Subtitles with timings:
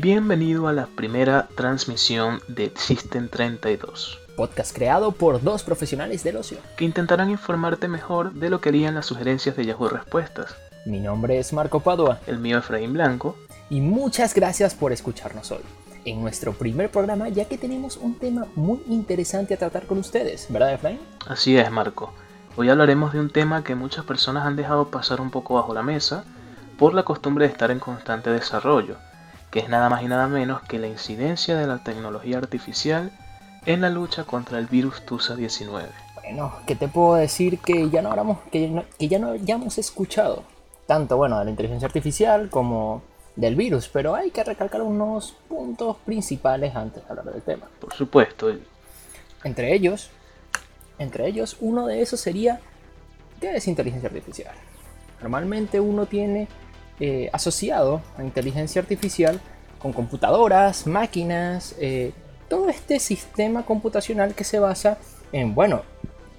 [0.00, 6.56] Bienvenido a la primera transmisión de System 32, podcast creado por dos profesionales del ocio.
[6.78, 10.56] que intentarán informarte mejor de lo que harían las sugerencias de Yahoo Respuestas.
[10.86, 13.36] Mi nombre es Marco Padua El mío Efraín Blanco.
[13.68, 15.60] y muchas gracias por escucharnos hoy.
[16.06, 20.46] En nuestro primer programa, ya que tenemos un tema muy interesante a tratar con ustedes,
[20.48, 21.00] ¿verdad, Efraín?
[21.28, 22.14] Así es, Marco.
[22.56, 25.82] Hoy hablaremos de un tema que muchas personas han dejado pasar un poco bajo la
[25.82, 26.24] mesa
[26.78, 28.96] por la costumbre de estar en constante desarrollo,
[29.52, 33.12] que es nada más y nada menos que la incidencia de la tecnología artificial
[33.66, 35.86] en la lucha contra el virus TUSA-19.
[36.22, 39.78] Bueno, ¿qué te puedo decir que ya no hablamos, que, no- que ya no hayamos
[39.78, 40.42] escuchado?
[40.86, 43.02] Tanto, bueno, de la inteligencia artificial como
[43.36, 47.66] del virus, pero hay que recalcar unos puntos principales antes de hablar del tema.
[47.80, 48.52] Por supuesto,
[49.44, 50.10] Entre ellos,
[50.98, 52.60] entre ellos, uno de esos sería
[53.40, 54.54] ¿qué es inteligencia artificial?
[55.20, 56.48] Normalmente uno tiene
[57.00, 59.40] eh, asociado a inteligencia artificial
[59.78, 62.12] con computadoras, máquinas, eh,
[62.48, 64.98] todo este sistema computacional que se basa
[65.32, 65.82] en, bueno,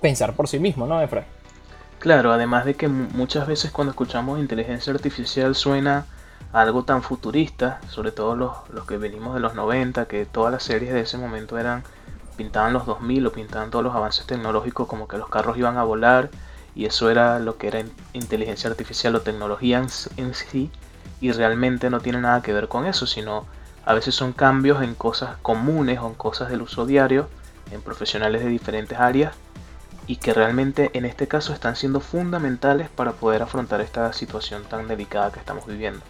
[0.01, 1.25] pensar por sí mismo, ¿no, Efra?
[1.99, 6.05] Claro, además de que mu- muchas veces cuando escuchamos inteligencia artificial suena
[6.51, 10.63] algo tan futurista, sobre todo los, los que venimos de los 90, que todas las
[10.63, 11.83] series de ese momento eran
[12.37, 15.83] pintaban los 2000 o pintaban todos los avances tecnológicos como que los carros iban a
[15.83, 16.29] volar
[16.75, 20.71] y eso era lo que era in- inteligencia artificial o tecnología en, en sí
[21.21, 23.45] y realmente no tiene nada que ver con eso, sino
[23.85, 27.27] a veces son cambios en cosas comunes o en cosas del uso diario,
[27.71, 29.33] en profesionales de diferentes áreas
[30.07, 34.87] y que realmente en este caso están siendo fundamentales para poder afrontar esta situación tan
[34.87, 36.01] delicada que estamos viviendo.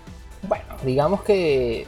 [0.48, 1.88] Bueno, digamos que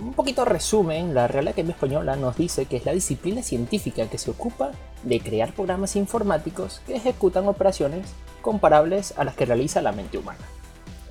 [0.00, 4.18] un poquito resumen, la Real Academia Española nos dice que es la disciplina científica que
[4.18, 4.70] se ocupa
[5.02, 8.06] de crear programas informáticos que ejecutan operaciones
[8.42, 10.38] comparables a las que realiza la mente humana,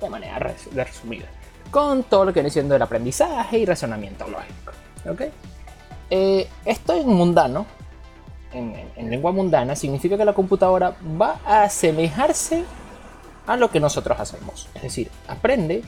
[0.00, 1.26] de manera res- resumida,
[1.70, 4.72] con todo lo que viene siendo el aprendizaje y razonamiento lógico.
[5.08, 5.22] ¿ok?
[6.10, 7.66] Eh, esto en mundano,
[8.52, 12.64] en- en lengua mundana, significa que la computadora va a asemejarse
[13.46, 14.68] a lo que nosotros hacemos.
[14.74, 15.82] Es decir, aprende,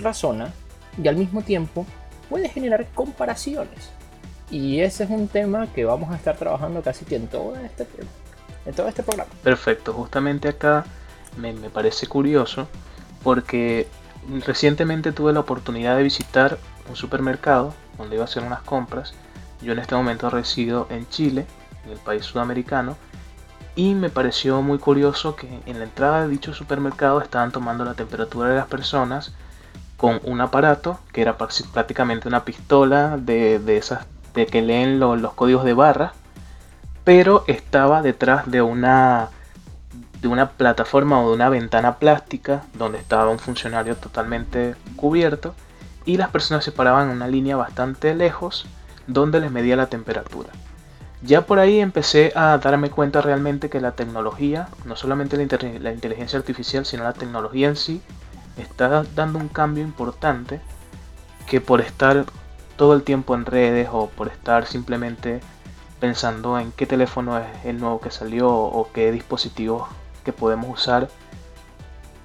[0.00, 0.52] razona
[1.00, 1.86] y al mismo tiempo
[2.28, 3.90] puede generar comparaciones.
[4.50, 7.86] Y ese es un tema que vamos a estar trabajando casi que en todo este,
[8.64, 9.30] en todo este programa.
[9.42, 10.84] Perfecto, justamente acá
[11.36, 12.66] me, me parece curioso
[13.22, 13.86] porque
[14.46, 16.58] recientemente tuve la oportunidad de visitar
[16.88, 19.14] un supermercado donde iba a hacer unas compras.
[19.60, 21.46] Yo en este momento resido en Chile,
[21.84, 22.96] en el país sudamericano,
[23.74, 27.94] y me pareció muy curioso que en la entrada de dicho supermercado estaban tomando la
[27.94, 29.32] temperatura de las personas
[29.98, 35.16] con un aparato que era prácticamente una pistola de, de esas de que leen lo-
[35.16, 36.14] los códigos de barra,
[37.04, 39.30] pero estaba detrás de una
[40.20, 45.54] de una plataforma o de una ventana plástica donde estaba un funcionario totalmente cubierto
[46.04, 48.66] y las personas se paraban en una línea bastante lejos
[49.06, 50.50] donde les medía la temperatura.
[51.22, 56.38] Ya por ahí empecé a darme cuenta realmente que la tecnología, no solamente la inteligencia
[56.38, 58.02] artificial, sino la tecnología en sí,
[58.58, 60.60] está dando un cambio importante
[61.46, 62.24] que por estar
[62.76, 65.40] todo el tiempo en redes o por estar simplemente
[66.00, 69.88] pensando en qué teléfono es el nuevo que salió o qué dispositivos
[70.24, 71.08] que podemos usar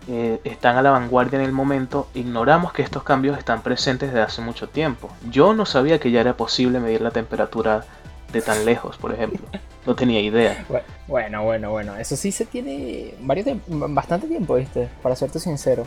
[0.09, 4.21] eh, están a la vanguardia en el momento, ignoramos que estos cambios están presentes desde
[4.21, 5.09] hace mucho tiempo.
[5.31, 7.85] Yo no sabía que ya era posible medir la temperatura
[8.33, 9.39] de tan lejos, por ejemplo.
[9.85, 10.65] No tenía idea.
[10.69, 11.95] Bue- Bueno, bueno, bueno.
[11.95, 14.89] Eso sí se tiene varios bastante tiempo, ¿viste?
[15.01, 15.85] Para serte sincero.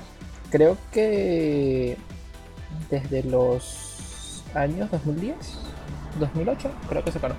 [0.51, 1.97] Creo que
[2.91, 5.37] desde los años 2010,
[6.19, 7.35] 2008, creo que se paró.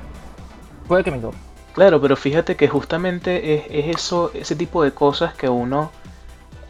[0.87, 1.37] Puede que me equivoque.
[1.73, 5.91] Claro, pero fíjate que justamente es, es eso, ese tipo de cosas que uno,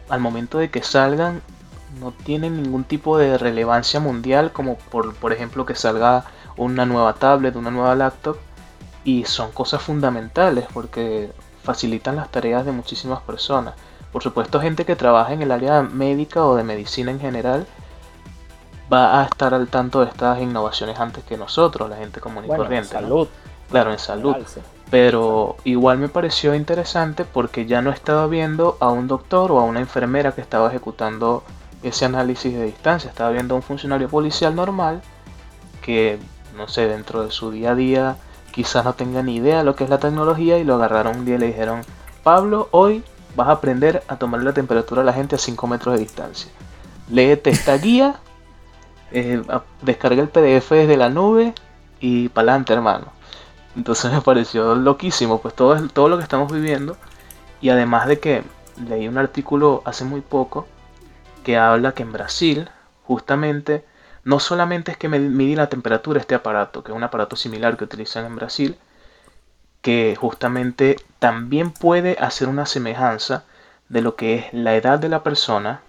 [0.08, 1.40] al momento de que salgan,
[2.00, 6.24] no tienen ningún tipo de relevancia mundial, como por, por ejemplo que salga
[6.56, 8.36] una nueva tablet, una nueva laptop,
[9.04, 11.32] y son cosas fundamentales porque
[11.62, 13.74] facilitan las tareas de muchísimas personas.
[14.12, 17.66] Por supuesto, gente que trabaja en el área médica o de medicina en general
[18.92, 22.48] va a estar al tanto de estas innovaciones antes que nosotros, la gente común y
[22.48, 22.94] Bueno, corriente.
[22.94, 23.00] ¿no?
[23.00, 23.28] salud.
[23.70, 24.36] Claro, en salud.
[24.90, 29.64] Pero igual me pareció interesante porque ya no estaba viendo a un doctor o a
[29.64, 31.42] una enfermera que estaba ejecutando
[31.82, 35.02] ese análisis de distancia, estaba viendo a un funcionario policial normal
[35.82, 36.18] que,
[36.56, 38.16] no sé, dentro de su día a día
[38.50, 41.24] quizás no tenga ni idea de lo que es la tecnología y lo agarraron un
[41.26, 41.82] día y le dijeron,
[42.22, 43.04] Pablo, hoy
[43.38, 46.50] vas a aprender a tomar la temperatura a la gente a 5 metros de distancia.
[47.08, 48.16] Léete esta guía,
[49.12, 49.40] eh,
[49.80, 51.54] descarga el PDF desde la nube
[52.00, 53.12] y pa'lante, hermano.
[53.76, 56.96] Entonces me pareció loquísimo, pues todo, todo lo que estamos viviendo.
[57.60, 58.42] Y además de que
[58.88, 60.66] leí un artículo hace muy poco
[61.44, 62.68] que habla que en Brasil
[63.04, 63.84] justamente
[64.24, 67.84] no solamente es que mide la temperatura este aparato, que es un aparato similar que
[67.84, 68.76] utilizan en Brasil,
[69.82, 73.44] que justamente también puede hacer una semejanza
[73.88, 75.80] de lo que es la edad de la persona,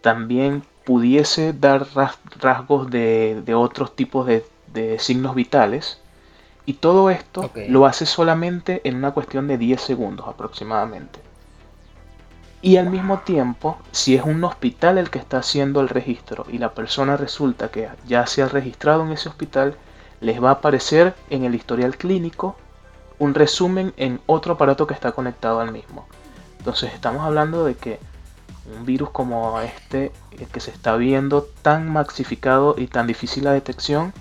[0.00, 1.86] también pudiese dar
[2.40, 4.44] rasgos de, otros tipos de,
[4.98, 6.00] signos vitales,
[6.64, 11.20] y todo esto lo hace solamente en una cuestión de 10 segundos aproximadamente.
[12.62, 16.58] Y al mismo tiempo, si es un hospital el que está haciendo el registro y
[16.58, 19.76] la persona resulta que ya se ha registrado en ese hospital,
[20.26, 22.56] les va a aparecer en el historial clínico
[23.20, 26.08] un resumen en otro aparato que está conectado al mismo.
[26.58, 28.00] Entonces estamos hablando de que
[28.76, 30.10] un virus como este,
[30.52, 34.12] que se está viendo tan maxificado y tan difícil la detección,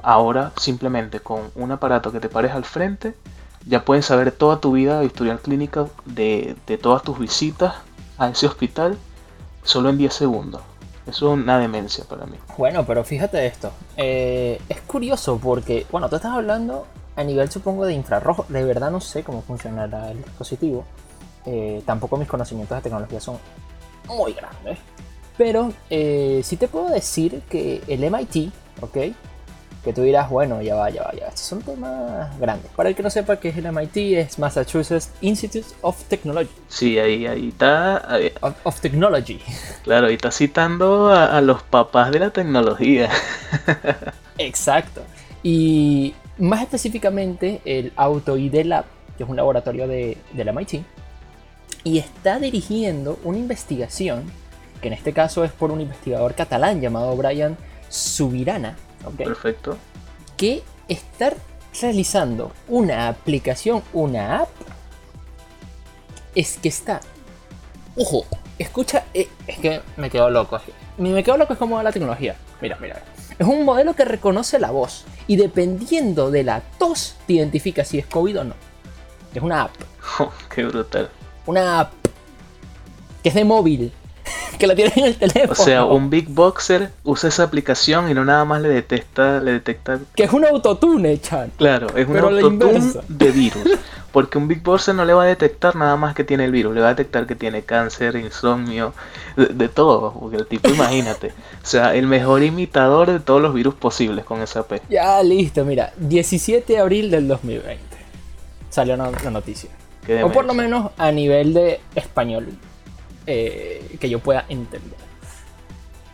[0.00, 3.16] ahora simplemente con un aparato que te pares al frente,
[3.66, 7.74] ya pueden saber toda tu vida, historial clínico de, de todas tus visitas
[8.16, 8.96] a ese hospital
[9.64, 10.62] solo en 10 segundos.
[11.08, 12.36] Es una demencia para mí.
[12.58, 13.72] Bueno, pero fíjate esto.
[13.96, 18.44] Eh, es curioso porque, bueno, tú estás hablando a nivel, supongo, de infrarrojo.
[18.48, 20.84] De verdad no sé cómo funcionará el dispositivo.
[21.46, 23.38] Eh, tampoco mis conocimientos de tecnología son
[24.06, 24.78] muy grandes.
[25.38, 28.52] Pero eh, sí te puedo decir que el MIT,
[28.82, 28.96] ¿ok?
[29.84, 31.28] Que tú dirás, bueno, ya va, ya va, ya va.
[31.28, 32.70] Estos son temas grandes.
[32.72, 36.50] Para el que no sepa qué es el MIT, es Massachusetts Institute of Technology.
[36.68, 38.18] Sí, ahí, ahí está.
[38.64, 39.40] Of, Technology.
[39.84, 43.08] Claro, ahí está citando a, los papás de la tecnología.
[44.38, 45.02] Exacto.
[45.42, 48.84] Y más específicamente, el Auto ID Lab,
[49.16, 50.82] que es un laboratorio de, del MIT,
[51.84, 54.24] y está dirigiendo una investigación,
[54.82, 57.56] que en este caso es por un investigador catalán llamado Brian
[57.88, 58.76] Subirana
[59.16, 59.76] Perfecto.
[60.36, 61.36] Que estar
[61.80, 64.50] realizando una aplicación, una app,
[66.34, 67.00] es que está.
[67.96, 68.26] Ojo,
[68.58, 70.60] escucha, eh, es que me quedo loco.
[70.98, 72.36] Me quedo loco es como la tecnología.
[72.60, 73.02] Mira, mira.
[73.38, 77.98] Es un modelo que reconoce la voz y dependiendo de la tos te identifica si
[77.98, 78.54] es COVID o no.
[79.34, 79.74] Es una app.
[80.18, 81.10] Oh, qué brutal.
[81.46, 81.92] Una app
[83.22, 83.92] que es de móvil
[84.58, 85.52] que la tiene en el teléfono.
[85.52, 89.52] O sea, un Big Boxer usa esa aplicación y no nada más le detecta, le
[89.52, 89.98] detecta.
[90.14, 91.52] Que es un autotune, Chan.
[91.56, 93.64] Claro, es un autotune de virus.
[94.12, 96.74] Porque un Big Boxer no le va a detectar nada más que tiene el virus,
[96.74, 98.94] le va a detectar que tiene cáncer, insomnio,
[99.36, 100.12] de, todo.
[100.12, 101.28] Porque el tipo, imagínate.
[101.62, 104.80] O sea, el mejor imitador de todos los virus posibles con esa P.
[104.88, 105.92] Ya, listo, mira.
[105.98, 107.88] 17 de abril del 2020
[108.70, 109.70] salió la noticia.
[110.24, 112.48] O por lo menos a nivel de español.
[113.30, 114.98] Eh, que yo pueda entender.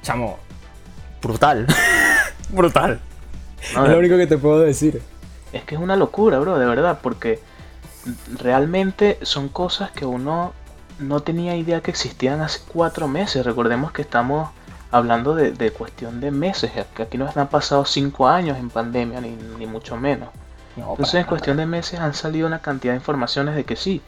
[0.02, 0.37] Chamo,
[1.22, 1.64] brutal.
[2.49, 3.00] brutal.
[3.61, 5.00] es lo único que te puedo decir.
[5.52, 7.38] Es que es una locura, bro, de verdad, porque
[8.37, 10.55] realmente son cosas que uno
[10.99, 13.46] no tenía idea que existían hace cuatro meses.
[13.46, 14.50] Recordemos que estamos
[14.90, 19.67] hablando de, cuestión de meses, que aquí no han pasado cinco años en pandemia, ni,
[19.67, 20.31] mucho menos.
[20.76, 24.02] Entonces, en cuestión de meses han salido una cantidad de informaciones de que sí,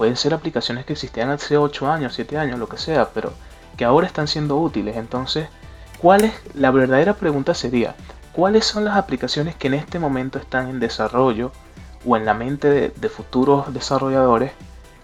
[0.00, 3.34] Pueden ser aplicaciones que existían hace 8 años, 7 años, lo que sea, pero
[3.76, 4.96] que ahora están siendo útiles.
[4.96, 5.48] Entonces,
[6.00, 7.94] ¿cuál es la verdadera pregunta sería,
[8.32, 11.52] ¿cuáles son las aplicaciones que en este momento están en desarrollo
[12.06, 14.52] o en la mente de, futuros desarrolladores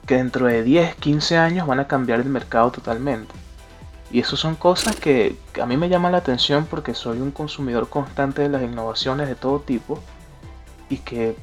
[0.06, 3.34] que dentro de 10, 15 años van a cambiar el mercado totalmente?
[4.10, 7.32] Y eso son cosas que, que a mí me llaman la atención porque soy un
[7.32, 10.00] consumidor constante de las innovaciones de todo tipo
[10.88, 11.36] y que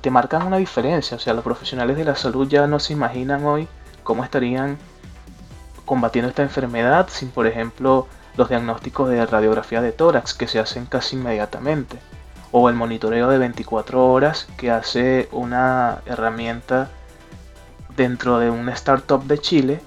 [0.00, 1.16] te, marcan una diferencia.
[1.16, 3.68] O sea, los profesionales de la salud ya no se imaginan hoy
[4.02, 4.78] cómo estarían
[5.84, 8.06] combatiendo esta enfermedad sin, por ejemplo,
[8.36, 11.98] los diagnósticos de radiografía de tórax que se hacen casi inmediatamente.
[12.50, 16.88] O el monitoreo de 24 horas que hace una herramienta
[17.96, 19.80] dentro de una startup de Chile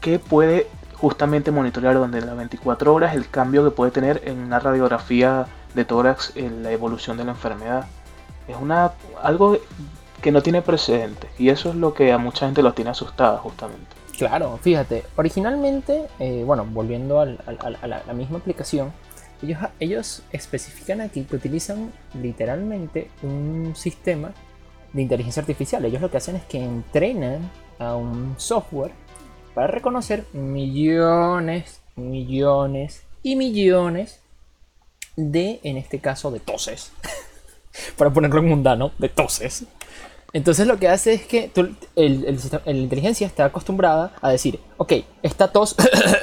[0.00, 4.58] que puede justamente monitorear donde las 24 horas el cambio que puede tener en una
[4.58, 7.86] radiografía de tórax en la evolución de la enfermedad.
[8.48, 9.58] Es una algo
[10.20, 13.38] que no tiene precedentes y eso es lo que a mucha gente los tiene asustada
[13.38, 14.04] justamente.
[14.16, 18.92] Claro, fíjate, originalmente, eh, bueno, volviendo a, la, misma aplicación,
[19.42, 24.32] ellos, ellos especifican aquí que utilizan literalmente un sistema
[24.92, 25.84] de inteligencia artificial.
[25.84, 28.92] Ellos lo que hacen es que entrenan a un software
[29.54, 34.20] para reconocer millones, millones y millones
[35.16, 36.92] de, en este caso, de toses.
[37.96, 39.64] para ponerlo en mundano, de toses.
[40.32, 41.50] Entonces lo que hace es que
[41.94, 45.76] el, la inteligencia está acostumbrada a decir, ok, esta tos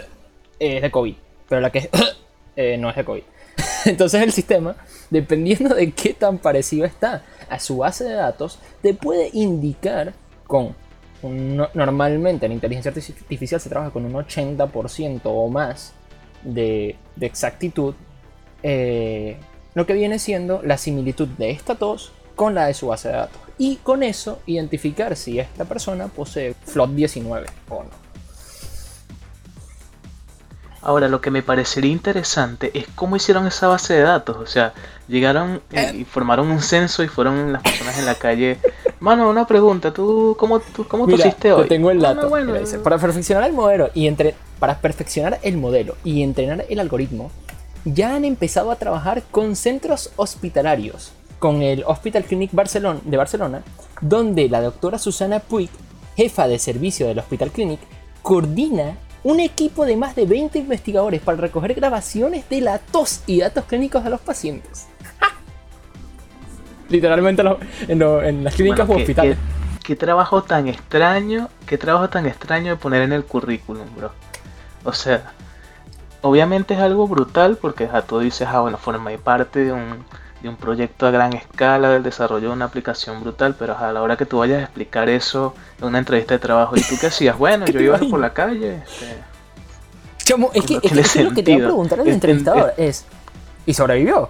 [0.59, 1.15] es de COVID,
[1.47, 1.89] pero la que
[2.55, 3.23] eh, no es de COVID.
[3.85, 4.75] Entonces el sistema,
[5.09, 10.13] dependiendo de qué tan parecido está a su base de datos, te puede indicar
[10.45, 10.75] con...
[11.23, 15.93] normalmente la inteligencia artificial se trabaja con un 80% o más
[16.43, 17.93] de, exactitud
[18.63, 19.37] eh,
[19.73, 23.15] lo que viene siendo la similitud de esta tos con la de su base de
[23.15, 23.41] datos.
[23.57, 28.01] Y con eso identificar si esta persona posee FLOT 19 o no.
[30.83, 34.37] Ahora, lo que me parecería interesante es cómo hicieron esa base de datos.
[34.37, 34.73] O sea,
[35.07, 38.57] llegaron eh, y formaron un censo y fueron las personas en la calle.
[38.99, 41.67] Mano, una pregunta, ¿tú cómo, tú, cómo pusiste hoy?
[41.67, 42.31] tengo el dato.
[42.83, 47.29] para perfeccionar el modelo y entre, para perfeccionar el modelo y entrenar el algoritmo,
[47.85, 53.63] ya han empezado a trabajar con centros hospitalarios, con el Hospital Clinic Barcelona, de Barcelona,
[54.01, 55.69] donde la doctora Susana Puig,
[56.15, 57.79] jefa de servicio del Hospital Clinic,
[58.21, 63.39] coordina un equipo de más de 20 investigadores para recoger grabaciones de la tos y
[63.39, 64.87] datos clínicos de los pacientes.
[66.89, 67.41] Literalmente
[67.87, 69.37] en, las clínicas o hospitales.
[69.83, 74.11] Qué, trabajo tan extraño, qué trabajo tan extraño de poner en el currículum, bro.
[74.83, 75.33] O sea,
[76.21, 80.05] obviamente es algo brutal porque a tú dices, ah, bueno, formé parte de un,
[80.41, 84.01] de un proyecto a gran escala del desarrollo de una aplicación brutal, pero a la
[84.01, 87.07] hora que tú vayas a explicar eso en una entrevista de trabajo, ¿y tú qué
[87.07, 87.37] hacías?
[87.37, 88.75] Bueno, yo iba por la calle.
[88.75, 89.17] Este,
[90.23, 93.05] Chamo, es que, es que, lo que te voy a preguntar al entrevistador es,
[93.65, 94.29] ¿y sobrevivió?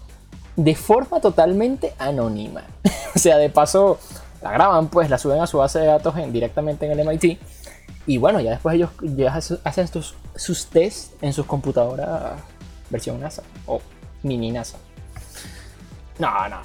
[0.56, 2.64] de forma totalmente anónima.
[3.16, 4.00] o sea, de paso,
[4.42, 7.40] la graban, pues la suben a su base de datos directamente en el MIT.
[8.08, 12.34] Y bueno, ya después ellos ya hacen sus, sus tests en sus computadoras
[12.90, 13.80] versión NASA o
[14.24, 14.80] mini NASA.
[16.18, 16.58] No, no,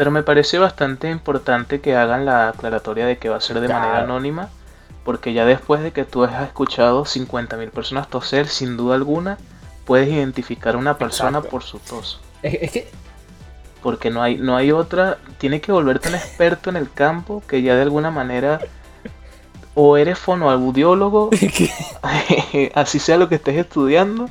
[0.00, 3.68] pero me parece bastante importante que hagan la aclaratoria de que va a ser de
[3.68, 4.48] manera anónima,
[5.04, 9.36] porque ya después de que tú has escuchado 50.000 personas toser, sin duda alguna,
[9.84, 12.18] puedes identificar a una persona por su tos.
[12.42, 12.88] Es, que...
[13.82, 17.60] Porque no hay, no hay otra, tiene que volverte un experto en el campo que
[17.60, 18.58] ya de alguna manera
[19.74, 21.28] o eres fonoaudiólogo,
[22.74, 24.30] así sea lo que estés estudiando,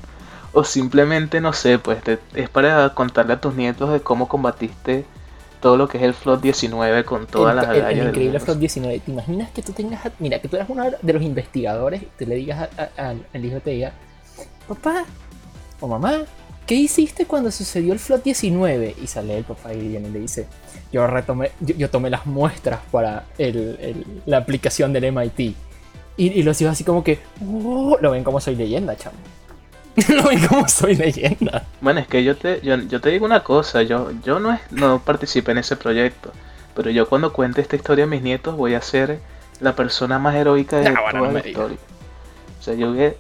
[0.51, 2.01] o simplemente, no sé, pues
[2.33, 5.05] es para contarle a tus nietos de cómo combatiste
[5.59, 8.99] todo lo que es el Flot 19 con todas las el, el, increíble Flot 19.
[8.99, 12.35] ¿Te imaginas que tú tengas, mira, que tú eras uno de los investigadores, te le
[12.35, 13.91] digas al hijo, te diga,
[14.67, 15.05] papá
[15.81, 16.23] o mamá,
[16.65, 18.95] ¿qué hiciste cuando sucedió el Flot 19?
[19.01, 20.47] Y sale el papá y viene y le dice,
[20.91, 23.25] yo retomé, yo, tomé las muestras para
[24.25, 25.39] la aplicación del MIT.
[25.39, 25.55] Y,
[26.17, 29.17] y los hijos así como que, oh", lo ven como soy leyenda, chamo.
[30.15, 31.65] no ven cómo soy leyenda.
[31.81, 35.51] Bueno, es que yo te, yo, te digo una cosa, yo, yo no, no participé
[35.51, 36.31] en ese proyecto,
[36.75, 39.19] pero yo cuando cuente esta historia a mis nietos voy a ser
[39.59, 41.77] la persona más heroica de toda la historia.
[42.59, 43.13] O sea, yo voy, a,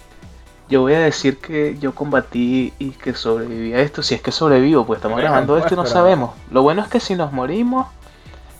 [0.69, 4.31] yo voy a decir que yo combatí y que sobreviví a esto, si es que
[4.31, 6.31] sobrevivo, pues estamos grabando esto y no sabemos.
[6.51, 7.87] Lo bueno es que si nos morimos,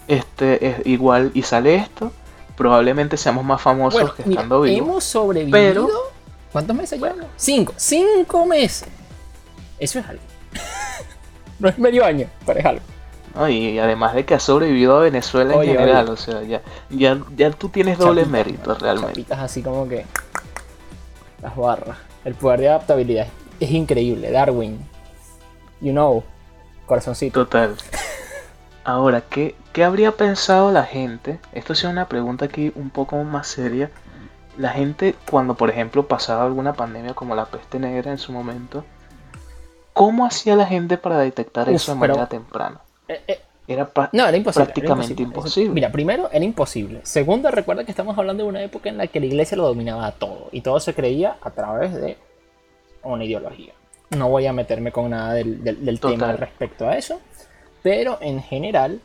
[0.08, 2.12] este es igual y sale esto,
[2.56, 4.88] probablemente seamos más famosos que estando vivos.
[4.88, 6.09] Hemos sobrevivido
[6.51, 7.27] ¿Cuántos meses llevamos?
[7.36, 7.74] Cinco.
[7.77, 8.88] Cinco meses.
[9.79, 10.24] Eso es algo.
[11.60, 13.50] no es medio año, pero es algo.
[13.50, 17.51] y además de que ha sobrevivido a Venezuela en general, o sea, ya, ya, ya
[17.51, 19.13] tú tienes doble mérito realmente.
[19.13, 20.06] Chapitas así como que
[21.41, 21.98] las barras.
[22.25, 23.27] El poder de adaptabilidad
[23.60, 24.32] es increíble.
[24.32, 24.79] Darwin,
[25.82, 26.24] you know,
[26.86, 27.46] corazoncito.
[27.46, 27.75] Total.
[28.84, 31.39] Ahora, ¿qué, ¿qué habría pensado la gente?
[31.53, 33.91] Esto es una pregunta aquí un poco más seria
[34.60, 38.84] la gente cuando por ejemplo pasaba alguna pandemia como la peste negra en su momento,
[39.94, 42.82] ¿cómo hacía la gente para detectar eso de manera temprana?
[43.08, 45.74] Eh, eh, era, no, era imposible, prácticamente imposible.
[45.74, 47.00] Mira, primero era imposible.
[47.04, 50.12] Segundo, recuerda que estamos hablando de una época en la que la iglesia lo dominaba
[50.12, 52.18] todo y todo se creía a través de
[53.04, 53.74] una ideología.
[54.10, 57.22] No voy a meterme con nada del, tema respecto a eso,
[57.82, 59.00] pero en general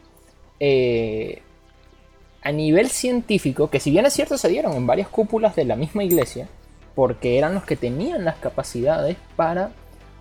[0.58, 1.42] eh,
[2.44, 5.76] a nivel científico, que si bien es cierto se dieron en varias cúpulas de la
[5.76, 6.46] misma iglesia,
[6.94, 9.70] porque eran los que tenían las capacidades para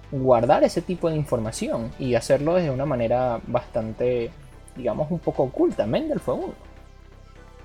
[0.10, 4.32] guardar ese tipo de información y hacerlo de una manera bastante,
[4.76, 5.86] digamos, un poco oculta.
[5.86, 6.54] Mendel fue uno.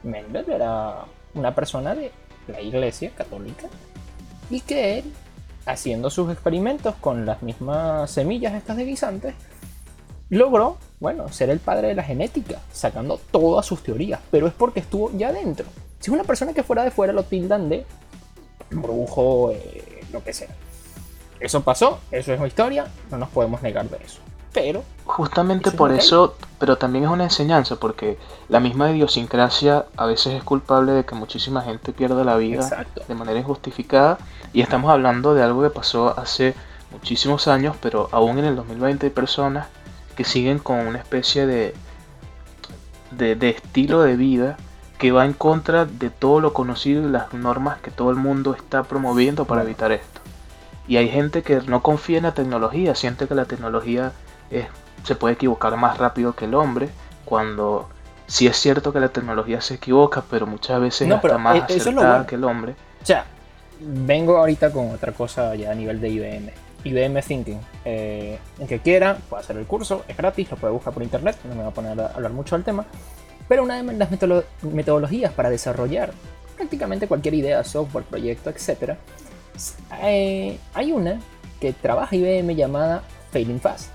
[0.03, 2.11] Mendel era una persona de
[2.49, 3.69] la iglesia católica
[4.51, 5.05] y que él,
[5.67, 9.35] haciendo sus experimentos con las mismas semillas estas de guisantes,
[10.31, 14.81] logró, bueno, ser el padre de la genética, sacando todas sus teorías, pero es porque
[14.81, 15.67] estuvo ya dentro.
[16.01, 17.87] Si es una persona que fuera de fuera lo tildan de
[18.71, 20.49] brujo, eh, lo que sea.
[21.41, 24.21] Eso pasó, eso es una historia, no nos podemos negar de eso.
[24.53, 24.83] pero...
[25.05, 28.19] Justamente por eso, pero también es una enseñanza, porque
[28.49, 33.15] la misma idiosincrasia a veces es culpable de que muchísima gente pierda la vida de
[33.15, 34.19] manera injustificada.
[34.53, 36.55] Y estamos hablando de algo que pasó hace
[36.91, 39.69] muchísimos años, pero aún en el 2020 hay personas
[40.19, 41.75] que siguen con una especie de,
[43.13, 44.57] de, estilo de vida
[44.99, 48.53] que va en contra de todo lo conocido y las normas que todo el mundo
[48.53, 50.21] está promoviendo para evitar esto.
[50.89, 54.11] Y hay gente que no confía en la tecnología, siente que la tecnología
[54.51, 54.67] es,
[55.05, 56.89] se puede equivocar más rápido que el hombre,
[57.25, 57.89] cuando
[58.27, 62.27] sí es cierto que la tecnología se equivoca, pero muchas veces está más e-, acertada
[62.27, 62.75] que el hombre.
[63.01, 63.25] O sea,
[63.79, 66.68] vengo ahorita con otra cosa ya a nivel de IBM.
[66.85, 67.61] IBM Thinking.
[67.85, 71.37] Eh, el que quiera puede hacer el curso, es gratis, lo puede buscar por internet,
[71.45, 72.85] no me voy a poner a hablar mucho del tema.
[73.49, 74.11] Pero una de las
[74.63, 76.13] metodologías para desarrollar
[76.57, 78.97] prácticamente cualquier idea, software, proyecto, etc.
[80.03, 81.21] Eh, hay una
[81.61, 83.91] que trabaja IBM llamada Failing Fast.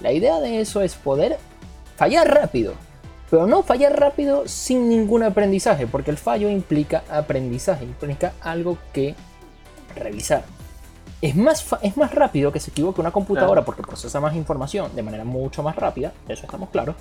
[0.00, 1.38] La idea de eso es poder
[1.96, 2.74] fallar rápido,
[3.30, 9.14] pero no fallar rápido sin ningún aprendizaje, porque el fallo implica aprendizaje, implica algo que
[9.96, 10.44] revisar.
[11.24, 15.02] Es más, es más rápido que se equivoque una computadora porque procesa más información de
[15.02, 16.96] manera mucho más rápida, eso estamos claros,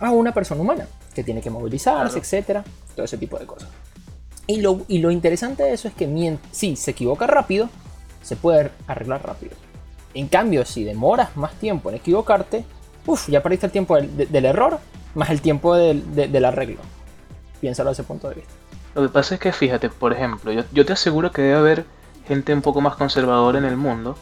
[0.00, 2.64] a una persona humana que tiene que movilizarse, etcétera,
[2.96, 3.68] todo ese tipo de cosas.
[4.48, 7.68] Y lo, y lo interesante de eso es que si se equivoca rápido,
[8.24, 9.52] se puede arreglar rápido.
[10.14, 12.64] En cambio, si demoras más tiempo en equivocarte,
[13.06, 14.80] uff, ya perdiste el tiempo del, error
[15.14, 16.80] más el tiempo del, arreglo.
[17.60, 18.52] Piénsalo desde ese punto de vista.
[18.96, 21.97] Lo que pasa es que fíjate, por ejemplo, yo, te aseguro que debe haber
[22.28, 24.16] gente un poco más conservadora en el mundo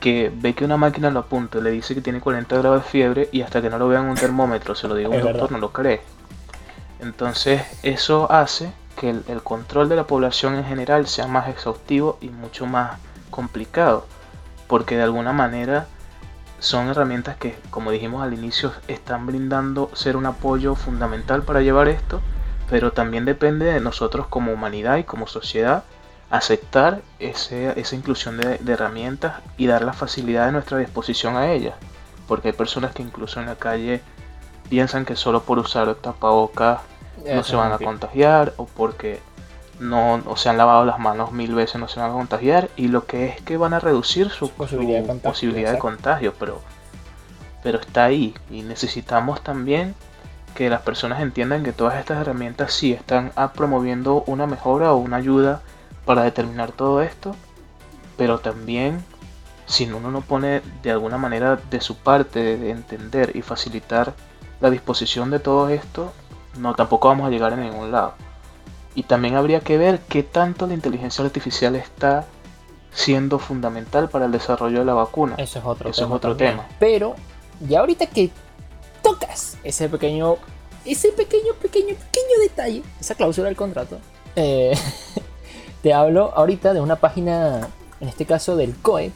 [0.00, 3.28] que ve que una máquina lo apunta, le dice que tiene 40 grados de fiebre
[3.32, 5.72] y hasta que no lo vean un termómetro, se lo diga un doctor, no lo
[5.72, 6.00] cree.
[7.00, 12.28] Entonces eso hace que el, control de la población en general sea más exhaustivo y
[12.28, 12.98] mucho más
[13.30, 14.06] complicado,
[14.66, 15.86] porque de alguna manera
[16.60, 21.88] son herramientas que, como dijimos al inicio, están brindando ser un apoyo fundamental para llevar
[21.88, 22.20] esto,
[22.70, 25.84] pero también depende de nosotros como humanidad y como sociedad
[26.30, 31.74] aceptar esa inclusión de, de, herramientas y dar la facilidad de nuestra disposición a ellas,
[32.26, 34.02] porque hay personas que incluso en la calle
[34.68, 36.80] piensan que solo por usar tapabocas
[37.26, 39.20] no se van a contagiar o porque
[39.80, 43.06] no, se han lavado las manos mil veces no se van a contagiar y lo
[43.06, 45.02] que es que van a reducir su, posibilidad,
[45.72, 46.60] de, contagio, pero,
[47.62, 48.34] pero está ahí.
[48.50, 49.94] Y necesitamos también
[50.54, 55.16] que las personas entiendan que todas estas herramientas sí están promoviendo una mejora o una
[55.16, 55.60] ayuda
[56.08, 57.36] para determinar todo esto,
[58.16, 59.04] pero también
[59.66, 64.14] si uno no pone de alguna manera de su parte de entender y facilitar
[64.62, 66.14] la disposición de todo esto,
[66.56, 68.14] no tampoco vamos a llegar a ningún lado.
[68.94, 72.24] Y también habría que ver qué tanto la inteligencia artificial está
[72.90, 75.34] siendo fundamental para el desarrollo de la vacuna.
[75.36, 76.66] Eso es otro, Eso tema, es otro tema.
[76.80, 77.16] Pero
[77.60, 78.30] ya ahorita que
[79.02, 80.38] tocas ese pequeño,
[80.86, 83.98] ese pequeño, pequeño, pequeño detalle, esa cláusula del contrato,
[84.36, 84.74] eh,
[85.82, 87.68] te hablo ahorita de una página,
[88.00, 89.12] en este caso del COE.int.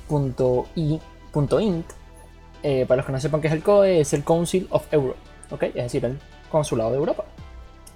[2.64, 5.18] Eh, para los que no sepan qué es el COE, es el Council of Europe,
[5.50, 5.62] ¿ok?
[5.64, 6.18] Es decir, el
[6.50, 7.24] Consulado de Europa.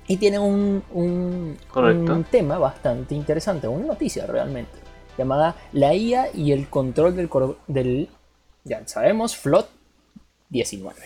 [0.09, 1.57] Y tiene un, un,
[2.31, 4.79] tema bastante interesante, una noticia realmente,
[5.19, 7.29] llamada La IA y el control del,
[7.67, 8.09] del
[8.65, 9.69] ya sabemos, FLOT
[10.51, 10.97] 19.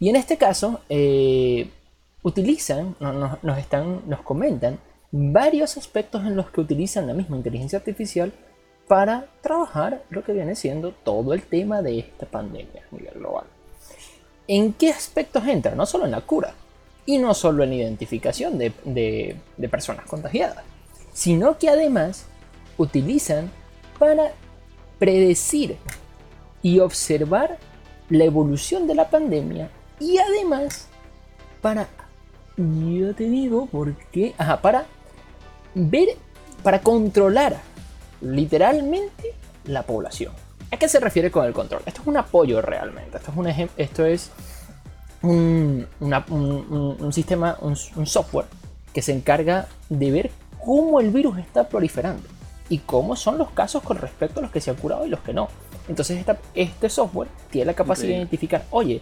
[0.00, 1.68] Y en este caso, eh,
[2.22, 4.78] utilizan, nos, están, nos comentan
[5.10, 8.32] varios aspectos en los que utilizan la misma inteligencia artificial
[8.86, 13.44] para trabajar lo que viene siendo todo el tema de esta pandemia a nivel global.
[14.46, 15.74] ¿En qué aspectos entra?
[15.74, 16.54] No solo en la cura,
[17.08, 18.70] y no solo en identificación de,
[19.70, 20.62] personas contagiadas,
[21.14, 22.26] sino que además
[22.76, 23.50] utilizan
[23.98, 24.32] para
[24.98, 25.78] predecir
[26.60, 27.56] y observar
[28.10, 30.88] la evolución de la pandemia y además
[31.62, 31.88] para,
[32.58, 34.84] yo te digo, porque, ajá, para
[35.78, 36.08] ver,
[36.62, 37.56] para controlar
[38.20, 40.32] literalmente la población.
[40.70, 41.82] ¿A qué se refiere con el control?
[41.86, 43.16] Esto es un apoyo realmente.
[43.16, 43.74] Esto es un ejemplo.
[43.82, 44.30] Esto es
[45.22, 45.86] un,
[47.10, 48.46] sistema, un, software
[48.92, 50.30] que se encarga de ver
[50.64, 52.22] cómo el virus está proliferando
[52.68, 55.20] y cómo son los casos con respecto a los que se han curado y los
[55.20, 55.48] que no.
[55.88, 56.22] Entonces
[56.54, 59.00] este software tiene la capacidad de identificar, oye,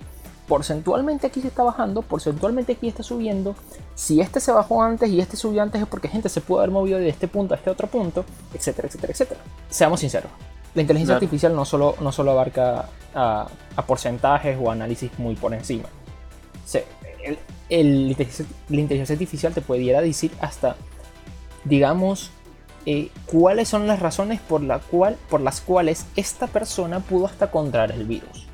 [0.48, 3.54] porcentualmente aquí se está bajando, porcentualmente aquí está subiendo.
[3.94, 6.72] Si este se bajó antes y este subió antes es porque gente se puede haber
[6.72, 9.40] movido de este punto a este otro punto, etcétera, etcétera, etcétera.
[9.68, 10.30] Seamos sinceros,
[10.74, 15.88] la inteligencia artificial no solo, no solo abarca a porcentajes o análisis muy por encima
[17.68, 18.16] el,
[18.68, 20.76] la inteligencia artificial te pudiera decir hasta,
[21.64, 22.30] digamos,
[22.84, 27.50] eh, cuáles son las razones por, la cual, por las cuales esta persona pudo hasta
[27.50, 28.45] contraer el virus.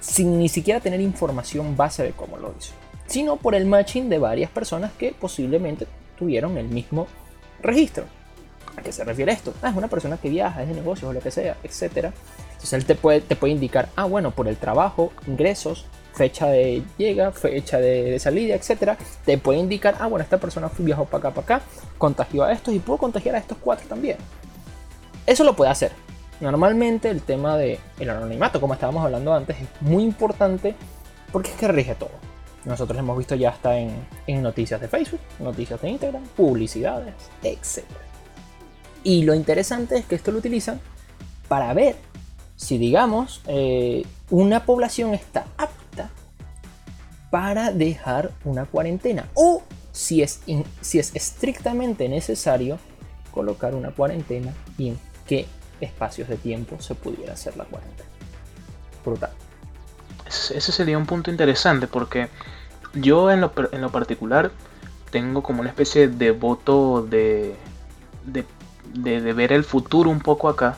[0.00, 2.72] Sin ni siquiera tener información base de cómo lo hizo,
[3.06, 5.86] sino por el matching de varias personas que posiblemente
[6.18, 7.06] tuvieron el mismo
[7.60, 8.04] registro.
[8.76, 9.54] ¿A qué se refiere esto?
[9.62, 12.12] Ah, es una persona que viaja, es de negocios o lo que sea, etc.
[12.50, 16.82] Entonces él te puede, te puede indicar, ah, bueno, por el trabajo, ingresos, fecha de
[16.98, 18.98] llega, fecha de, salida, etc.
[19.24, 22.74] Te puede indicar, ah, bueno, esta persona viajó para acá, para acá, contagió a estos
[22.74, 24.18] y pudo contagiar a estos cuatro también.
[25.26, 25.92] Eso lo puede hacer.
[26.40, 30.74] Normalmente el tema del el anonimato, como estábamos hablando antes, es muy importante
[31.32, 32.10] porque es que rige todo.
[32.64, 33.90] Nosotros hemos visto ya hasta en,
[34.26, 37.84] en noticias de Facebook, noticias de Instagram, publicidades, etc.
[39.04, 40.80] Y lo interesante es que esto lo utilizan
[41.48, 41.96] para ver
[42.56, 46.10] si, digamos, eh, una población está apta
[47.30, 50.40] para dejar una cuarentena o si es,
[50.80, 52.78] si es estrictamente necesario
[53.30, 55.46] colocar una cuarentena y en qué
[55.80, 58.08] espacios de tiempo se pudiera hacer la cuarentena.
[59.04, 59.30] Brutal.
[60.26, 62.28] Ese sería un punto interesante porque
[62.94, 64.50] yo en lo, en lo particular
[65.10, 67.54] tengo como una especie de voto de,
[68.24, 68.44] de,
[68.94, 70.76] de, ver el futuro un poco acá.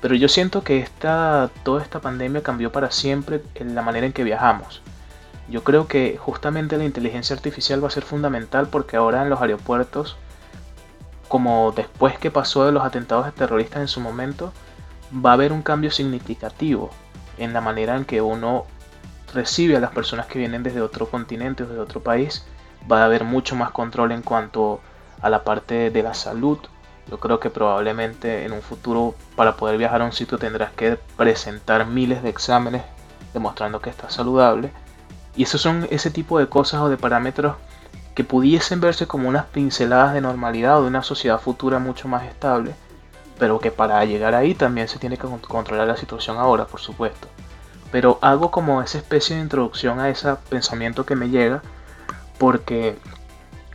[0.00, 4.12] Pero yo siento que esta, toda esta pandemia cambió para siempre en la manera en
[4.12, 4.82] que viajamos.
[5.48, 9.40] Yo creo que justamente la inteligencia artificial va a ser fundamental porque ahora en los
[9.40, 10.16] aeropuertos
[11.28, 14.52] como después que pasó de los atentados terroristas en su momento,
[15.12, 16.90] va a haber un cambio significativo
[17.38, 18.64] en la manera en que uno
[19.32, 22.44] recibe a las personas que vienen desde otro continente o desde otro país.
[22.90, 24.80] Va a haber mucho más control en cuanto
[25.20, 26.58] a la parte de la salud.
[27.10, 30.98] Yo creo que probablemente en un futuro para poder viajar a un sitio tendrás que
[31.16, 32.82] presentar miles de exámenes
[33.32, 34.70] demostrando que estás saludable.
[35.36, 37.56] Y esos son ese tipo de cosas o de parámetros
[38.16, 42.24] que pudiesen verse como unas pinceladas de normalidad o de una sociedad futura mucho más
[42.24, 42.74] estable,
[43.38, 47.28] pero que para llegar ahí también se tiene que controlar la situación ahora, por supuesto.
[47.92, 51.60] Pero hago como esa especie de introducción a ese pensamiento que me llega,
[52.38, 52.96] porque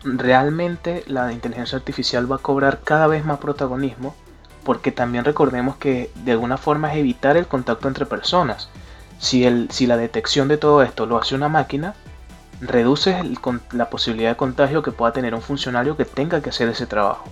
[0.03, 4.15] realmente la inteligencia artificial va a cobrar cada vez más protagonismo,
[4.63, 8.69] porque también recordemos que de alguna forma es evitar el contacto entre personas.
[9.19, 11.93] Si, el, si la detección de todo esto lo hace una máquina,
[12.61, 13.15] reduces
[13.71, 17.25] la posibilidad de contagio que pueda tener un funcionario que tenga que hacer ese trabajo.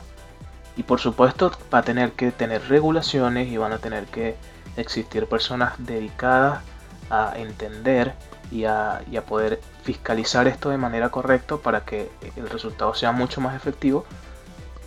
[0.76, 4.36] Y por supuesto va a tener que tener regulaciones y van a tener que
[4.76, 6.62] existir personas dedicadas
[7.10, 8.14] a entender
[8.52, 13.40] y a, a poder fiscalizar esto de manera correcta para que el resultado sea mucho
[13.40, 14.06] más efectivo.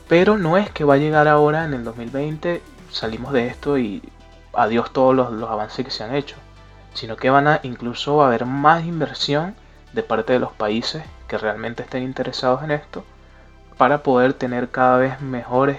[0.09, 4.03] Pero no es que va a llegar ahora en el 2020, salimos de esto y
[4.53, 6.37] adiós todos los, los avances que se han hecho,
[6.95, 9.55] sino que van a incluso haber más inversión
[9.93, 13.05] de parte de los países que realmente estén interesados en esto
[13.77, 15.79] para poder tener cada vez mejores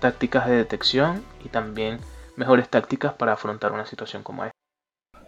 [0.00, 2.00] tácticas de detección y también
[2.36, 4.56] mejores tácticas para afrontar una situación como esta.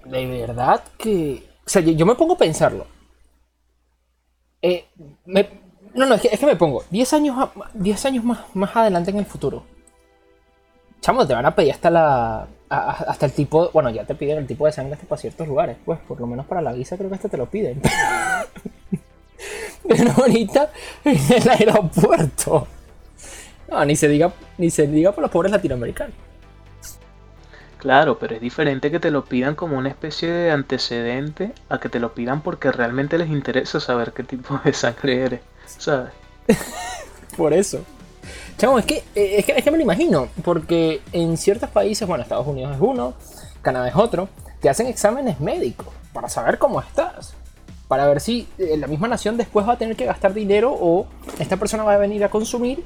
[0.05, 1.49] De verdad que...
[1.65, 2.87] O sea, yo me pongo a pensarlo.
[4.63, 4.87] Eh,
[5.27, 9.27] no, no, es que, me pongo 10 años, 10 años más, más adelante en el
[9.27, 9.65] futuro.
[11.03, 14.47] Chamo, te van a pedir hasta la, hasta el tipo, bueno, ya te piden el
[14.47, 17.09] tipo de sangre hasta para ciertos lugares, pues por lo menos para la visa creo
[17.09, 17.83] que hasta te lo piden.
[19.89, 20.71] Pero ahorita
[21.05, 22.69] en el aeropuerto.
[23.69, 26.15] No, ni se diga, ni se diga por los pobres latinoamericanos.
[27.79, 31.89] Claro, pero es diferente que te lo pidan como una especie de antecedente a que
[31.89, 36.13] te lo pidan porque realmente les interesa saber qué tipo de sangre eres, ¿sabes?
[37.37, 37.85] por eso.
[38.59, 42.07] Chamo, es que, eh, es que, es que me lo imagino, porque en ciertos países,
[42.07, 43.15] bueno, Estados Unidos es uno,
[43.63, 44.29] Canadá es otro,
[44.61, 47.35] te hacen exámenes médicos para saber cómo estás.
[47.89, 51.07] Para ver si eh, la misma nación después va a tener que gastar dinero o
[51.39, 52.83] esta persona va a venir a consumir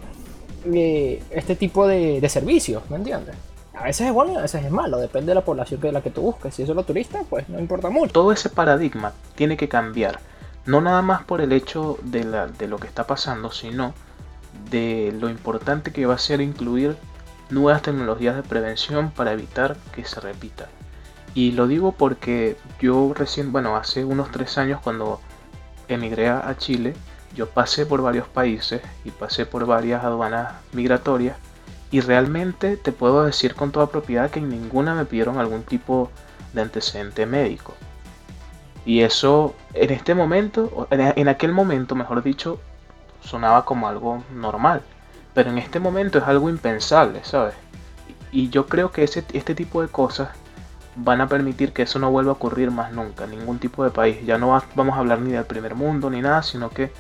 [0.73, 3.37] eh, este tipo de, servicios, ¿me entiendes?
[3.75, 6.01] A veces es bueno y a veces es malo, depende de la población de la
[6.01, 6.55] que tú busques.
[6.55, 8.13] Si es solo turista, pues no importa mucho.
[8.13, 10.19] Todo ese paradigma tiene que cambiar,
[10.65, 13.95] no nada más por el hecho de, la, de lo que está pasando, sino
[14.71, 16.97] de lo importante que va a ser incluir
[17.51, 20.69] nuevas tecnologías de prevención para evitar que se repita.
[21.35, 25.21] Y lo digo porque yo recién, bueno, hace unos tres años cuando
[25.89, 26.95] emigré a Chile,
[27.35, 31.37] yo pasé por varios países y pasé por varias aduanas migratorias
[31.91, 36.11] y realmente te puedo decir con toda propiedad que en ninguna me pidieron algún tipo
[36.53, 37.75] de antecedente médico.
[38.85, 42.61] Y eso en este momento, en aquel momento, mejor dicho,
[43.21, 44.83] sonaba como algo normal.
[45.35, 47.55] Pero en este momento es algo impensable, ¿sabes?
[48.33, 50.31] Y yo creo que ese, este tipo de cosas
[50.97, 53.91] van a permitir que eso no vuelva a ocurrir más nunca en ningún tipo de
[53.91, 54.25] país.
[54.25, 56.91] Ya no vamos a hablar ni del primer mundo ni nada, sino que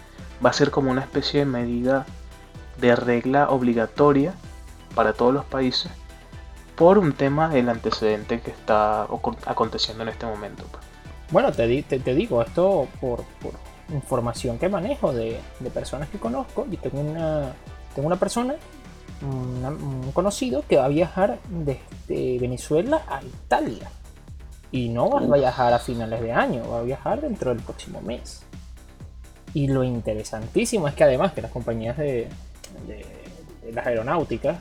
[0.44, 2.06] va a ser como una especie de medida
[2.78, 4.34] de regla obligatoria
[4.94, 5.90] para todos los países
[6.76, 9.06] por un tema del antecedente que está
[9.46, 10.64] aconteciendo en este momento.
[10.70, 10.84] Pues.
[11.30, 13.54] Bueno, te digo, esto por, por,
[13.90, 16.66] información que manejo de, de, personas que conozco.
[16.70, 17.52] Yo tengo una,
[17.94, 18.56] tengo una persona,
[19.22, 23.90] un conocido, que va a viajar desde Venezuela a Italia.
[24.72, 28.00] Y no va a viajar a finales de año, va a viajar dentro del próximo
[28.02, 28.42] mes.
[29.54, 32.28] Y lo interesantísimo es que además que las compañías de,
[32.86, 33.06] de,
[33.62, 34.58] de las aeronáuticas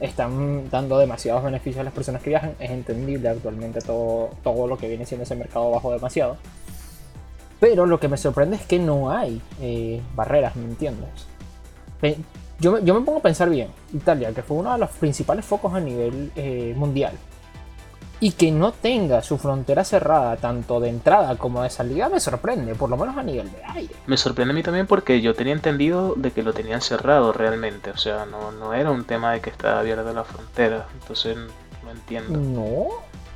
[0.00, 2.54] están dando demasiados beneficios a las personas que viajan.
[2.60, 6.36] Es entendible actualmente todo, todo lo que viene siendo ese mercado bajo demasiado.
[7.60, 11.08] Pero lo que me sorprende es que no hay eh, barreras, ¿me entiendes?
[12.60, 15.74] Yo, yo, me pongo a pensar bien, Italia, que fue uno de los principales focos
[15.74, 17.12] a nivel eh, mundial,
[18.20, 22.74] y que no tenga su frontera cerrada tanto de entrada como de salida me sorprende,
[22.74, 23.94] por lo menos a nivel de aire.
[24.06, 27.90] Me sorprende a mí también porque yo tenía entendido de que lo tenían cerrado realmente,
[27.90, 31.36] o sea, no, no era un tema de que estaba abierta la frontera, entonces
[31.84, 32.40] no entiendo.
[32.40, 32.88] No,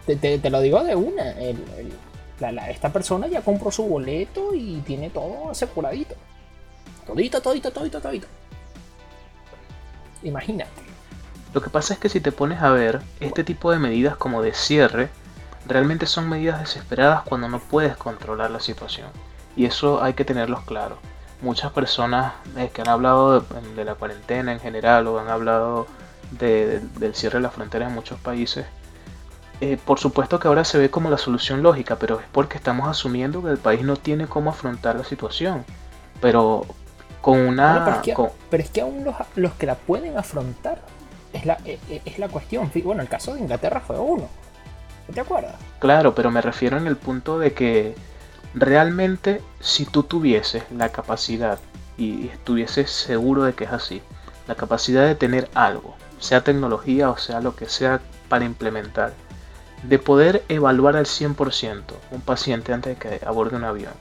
[0.07, 1.93] te, te, te lo digo de una, el, el,
[2.51, 6.15] esta persona ya compró su boleto y tiene todo aseguradito.
[7.07, 8.27] Todito, todito, todito, todito.
[10.23, 10.83] Imagínate.
[11.53, 14.43] Lo que pasa es que si te pones a ver, este tipo de medidas como
[14.43, 15.11] de cierre
[15.67, 19.09] realmente son medidas desesperadas cuando no puedes controlar la situación.
[19.57, 20.97] Y eso hay que tenerlos claro.
[21.43, 25.87] Muchas personas eh, que han hablado de, la cuarentena en general o han hablado
[26.31, 28.65] de, de, del cierre de las fronteras en muchos países,
[29.62, 32.88] eh, por supuesto que ahora se ve como la solución lógica, pero es porque estamos
[32.88, 35.64] asumiendo que el país no tiene cómo afrontar la situación.
[36.20, 36.66] Pero
[37.20, 37.85] con una...
[37.85, 38.31] Pero, es que, con...
[38.51, 40.83] pero, es que, aún los, los que la pueden afrontar
[41.33, 42.72] es la, es la cuestión.
[42.83, 44.29] Bueno, el caso de Inglaterra fue uno.
[45.14, 45.55] ¿Te acuerdas?
[45.79, 47.94] Claro, pero me refiero en el punto de que
[48.55, 51.61] realmente si tú tuvieses la capacidad
[51.96, 54.03] y estuvieses seguro de que es así,
[54.48, 59.12] la capacidad de tener algo, sea tecnología o sea lo que sea para implementar,
[59.83, 63.92] de poder evaluar al 100% un paciente antes de que aborde un avión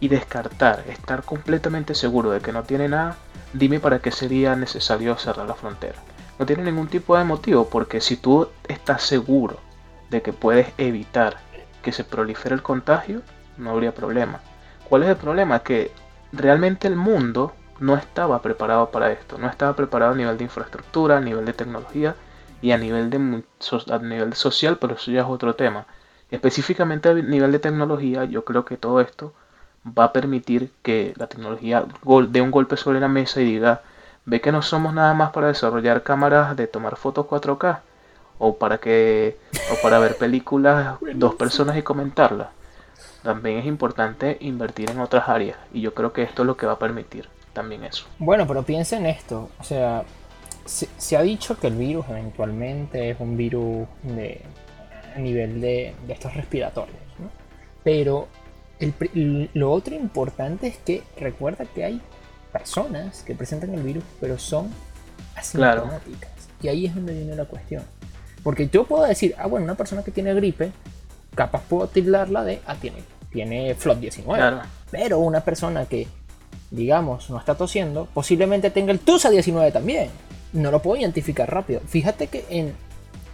[0.00, 3.16] y descartar, estar completamente seguro de que no tiene nada,
[3.52, 5.98] dime para qué sería necesario cerrar la frontera
[6.38, 9.58] no tiene ningún tipo de motivo, porque si tú estás seguro
[10.10, 11.38] de que puedes evitar
[11.82, 13.22] que se prolifere el contagio,
[13.56, 14.40] no habría problema.
[14.88, 15.60] ¿Cuál es el problema?
[15.60, 15.90] Que
[16.32, 21.18] realmente el mundo no estaba preparado para esto, no estaba preparado a nivel de infraestructura,
[21.18, 22.14] a nivel de tecnología
[22.62, 25.86] y a nivel de, a nivel social, pero eso ya es otro tema.
[26.30, 29.32] Específicamente a nivel de tecnología, yo creo que todo esto
[29.86, 31.84] va a permitir que la tecnología
[32.28, 33.82] dé un golpe sobre la mesa y diga,
[34.24, 37.78] ve que no somos nada más para desarrollar cámaras de tomar fotos 4K
[38.38, 39.38] o para que
[39.72, 42.48] o para ver películas dos personas y comentarlas.
[43.22, 46.66] También es importante invertir en otras áreas y yo creo que esto es lo que
[46.66, 48.06] va a permitir también eso.
[48.18, 50.04] Bueno, pero piensa en esto, o sea,
[50.66, 54.42] se, se ha dicho que el virus eventualmente es un virus de
[55.14, 57.30] a nivel de, de estos respiratorios, ¿no?
[57.82, 58.28] pero
[58.78, 62.00] el, lo otro importante es que recuerda que hay
[62.52, 64.70] personas que presentan el virus, pero son
[65.34, 66.30] asintomáticas.
[66.30, 66.56] Claro.
[66.62, 67.82] Y ahí es donde viene la cuestión.
[68.42, 70.72] Porque yo puedo decir, ah, bueno, una persona que tiene gripe,
[71.34, 72.98] capaz puedo tildarla de, ah, tiene,
[73.30, 74.38] tiene flot 19.
[74.38, 74.62] Claro.
[74.90, 76.06] Pero una persona que,
[76.70, 80.10] digamos, no está tosiendo, posiblemente tenga el TUSA 19 también.
[80.56, 81.80] No lo puedo identificar rápido.
[81.86, 82.74] Fíjate que en,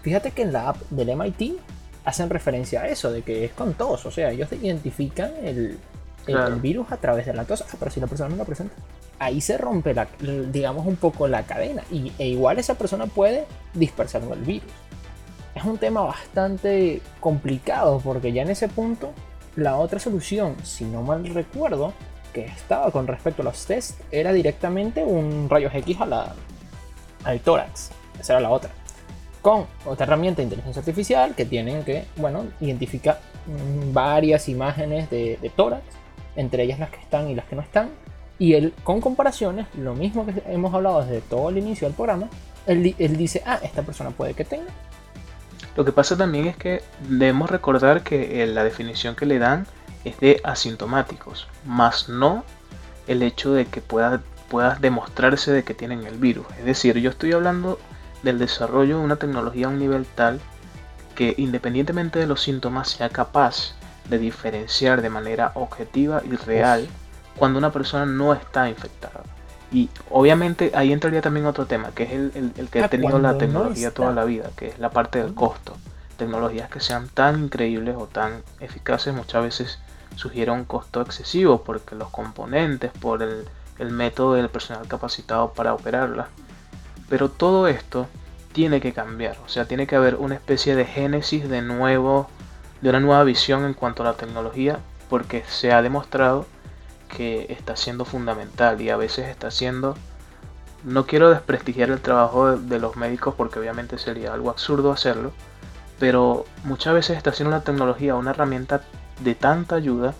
[0.03, 1.59] fíjate que en la app del MIT
[2.05, 4.05] hacen referencia a eso, de que es con tos.
[4.07, 5.79] O sea, ellos identifican el,
[6.27, 6.55] el, claro.
[6.55, 7.63] el virus a través de la tos.
[7.63, 8.75] Ah, pero si la persona no lo presenta
[9.23, 10.09] ahí se rompe, la,
[10.51, 11.85] digamos, un poco la cadena.
[11.91, 14.69] Y, e igual esa persona puede dispersar el virus.
[15.55, 19.13] Es un tema bastante complicado porque ya en ese punto
[19.55, 21.93] la otra solución, si no mal recuerdo,
[22.33, 26.35] que estaba con respecto a los test, era directamente un rayos X a la,
[27.25, 27.91] al tórax.
[28.21, 28.71] Esa era la otra.
[29.41, 33.19] Con otra herramienta de inteligencia artificial que tienen que, bueno, identifica
[33.93, 35.83] varias imágenes de, de tórax,
[36.37, 37.91] entre ellas las que están y las que no están,
[38.39, 42.29] y él, con comparaciones, lo mismo que hemos hablado desde todo el inicio del programa,
[42.67, 44.71] él, él, dice, ah, esta persona puede que tenga.
[45.77, 49.67] Lo que pasa también es que debemos recordar que la definición que le dan
[50.05, 52.45] es de asintomáticos, más no
[53.07, 56.45] el hecho de que pueda, pueda demostrarse de que tienen el virus.
[56.59, 57.79] Es decir, yo estoy hablando
[58.23, 60.43] del desarrollo de una tecnología a un nivel tal
[61.15, 63.75] que independientemente de los síntomas sea capaz
[64.11, 66.87] de diferenciar de manera objetiva y real
[67.39, 69.23] cuando una persona no está infectada.
[69.73, 73.19] Y obviamente ahí entraría también otro tema, que es el, el, el que ha tenido
[73.19, 75.79] la tecnología no toda la vida, que es la parte del costo.
[76.19, 79.79] Tecnologías que sean tan increíbles o tan eficaces muchas veces
[80.15, 83.47] sugieren un costo excesivo porque los componentes, por el,
[83.79, 86.29] el método del personal capacitado para operarlas.
[87.09, 88.07] Pero todo esto
[88.53, 92.29] tiene que cambiar, o sea, tiene que haber una especie de génesis de nuevo,
[92.81, 96.47] de una nueva visión en cuanto a la tecnología porque se ha demostrado
[97.09, 99.95] que está siendo fundamental y a veces está siendo
[100.85, 105.33] no quiero desprestigiar el trabajo de, los médicos porque obviamente sería algo absurdo hacerlo,
[105.99, 108.83] pero muchas veces está siendo la tecnología una herramienta
[109.21, 110.15] de tanta ayuda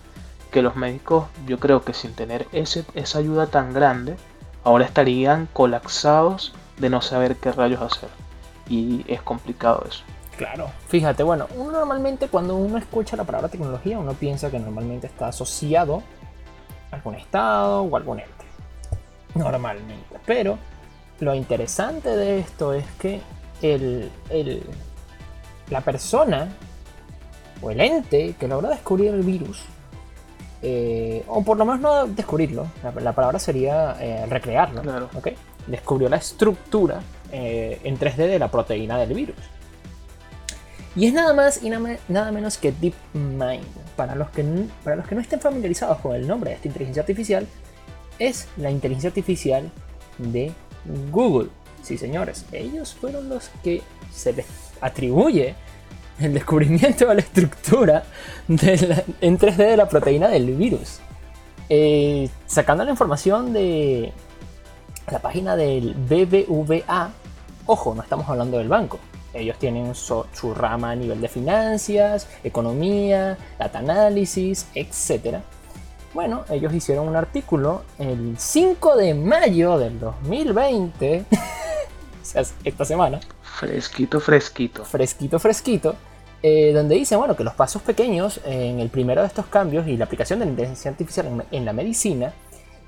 [0.53, 4.15] que los médicos, yo creo que sin tener ese, esa ayuda tan grande,
[4.63, 8.09] ahora estarían colapsados de no saber qué rayos hacer.
[8.69, 10.03] Y es complicado eso.
[10.37, 10.69] Claro.
[10.87, 15.27] Fíjate, bueno, uno normalmente cuando uno escucha la palabra tecnología, uno piensa que normalmente está
[15.27, 16.01] asociado
[16.91, 18.45] a algún estado o algún ente.
[19.35, 20.19] Normalmente.
[20.25, 20.57] Pero
[21.19, 23.21] lo interesante de esto es que
[23.61, 24.11] el,
[25.69, 26.49] la persona
[27.61, 29.63] o el ente que logró descubrir el virus,
[30.65, 32.65] eh, o por lo menos no descubrirlo,
[33.01, 34.81] la, palabra sería eh, recrearlo,
[35.67, 37.01] descubrió la estructura
[37.33, 39.35] eh, en 3D de la proteína del virus.
[40.95, 43.65] Y es nada más y nada menos que DeepMind.
[43.97, 44.43] Para los, que,
[44.85, 47.45] para los que no estén familiarizados con el nombre de esta inteligencia artificial,
[48.17, 49.69] es la inteligencia artificial
[50.17, 50.53] de
[51.11, 51.49] Google.
[51.81, 53.81] Sí, señores, ellos fueron los que
[54.13, 54.45] se les
[54.79, 55.55] atribuye
[56.19, 58.03] el descubrimiento de la estructura
[58.47, 60.99] en 3D de la proteína del virus.
[61.69, 64.13] Eh, sacando la información de
[65.11, 67.11] la página del BBVA,
[67.65, 68.99] ojo, no estamos hablando del banco.
[69.33, 75.37] Ellos tienen su, su rama a nivel de finanzas, economía, data análisis, etc.
[76.13, 81.35] Bueno, ellos hicieron un artículo el 5 de mayo del 2020, o
[82.23, 83.19] sea, esta semana.
[83.41, 84.85] Fresquito, fresquito.
[84.85, 85.95] Fresquito, fresquito.
[86.45, 89.95] Eh, donde dicen bueno, que los pasos pequeños en el primero de estos cambios y
[89.95, 92.33] la aplicación de la inteligencia artificial en, la medicina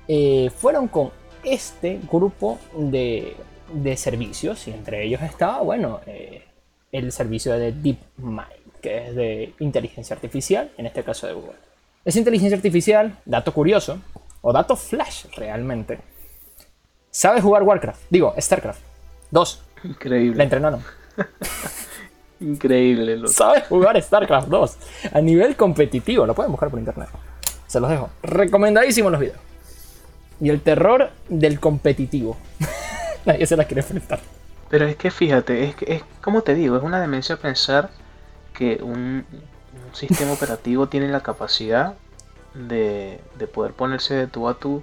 [0.06, 1.10] eh, fueron con
[1.42, 3.34] este grupo de,
[3.96, 6.44] servicios y entre ellos estaba, bueno, eh,
[6.92, 11.56] el servicio de DeepMind, que es de inteligencia artificial, en este caso de Google.
[12.04, 13.98] Es inteligencia artificial, dato curioso,
[14.42, 15.98] o dato flash realmente.
[17.10, 18.85] Sabe jugar Warcraft, digo, StarCraft.
[19.30, 19.62] Dos.
[19.84, 20.36] Increíble.
[20.36, 20.82] La entrenaron.
[22.40, 23.16] Increíble.
[23.16, 23.32] Loco.
[23.32, 24.76] Sabe jugar StarCraft 2
[25.12, 26.26] a nivel competitivo.
[26.26, 27.08] Lo pueden buscar por internet.
[27.66, 28.10] Se los dejo.
[28.22, 29.38] Recomendadísimos los videos.
[30.40, 32.36] Y el terror del competitivo.
[33.24, 34.20] Nadie se la quiere enfrentar.
[34.68, 37.90] Pero es que fíjate, es que es como te digo, es una demencia pensar
[38.52, 39.24] que un,
[39.86, 41.94] un sistema operativo tiene la capacidad
[42.56, 43.20] de,
[43.52, 44.82] poder ponerse de tú a tú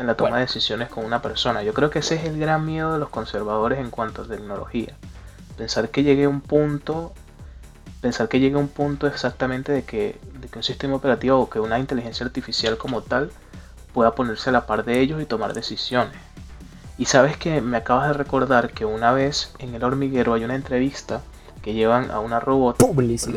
[0.00, 1.62] en la toma de decisiones con una persona.
[1.62, 4.96] Yo creo que ese es el gran miedo de los conservadores en cuanto a tecnología.
[5.58, 7.12] Pensar que llegue a un punto,
[8.00, 11.50] pensar que llegue a un punto exactamente de que, de que un sistema operativo o
[11.50, 13.30] que una inteligencia artificial como tal
[13.92, 16.16] pueda ponerse a la par de ellos y tomar decisiones.
[16.96, 20.54] Y sabes que me acabas de recordar que una vez en el hormiguero hay una
[20.54, 21.20] entrevista
[21.60, 22.82] que llevan a una robot,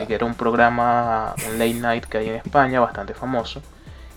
[0.07, 3.61] era un programa, un late night que hay en España, bastante famoso,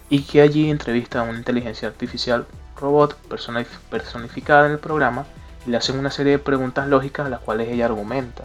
[0.09, 2.47] y que allí entrevista a una inteligencia artificial
[2.81, 3.17] robot
[3.91, 5.27] personificada en el programa
[5.67, 8.45] y le hacen una serie de preguntas lógicas a las cuales ella argumenta.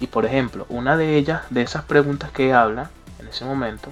[0.00, 3.90] Y por ejemplo, una de ellas, de esas preguntas que habla en ese momento,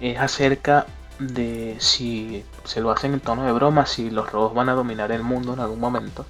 [0.00, 0.86] es acerca
[1.18, 5.12] de si se lo hacen en tono de broma, si los robots van a dominar
[5.12, 6.26] el mundo en algún momento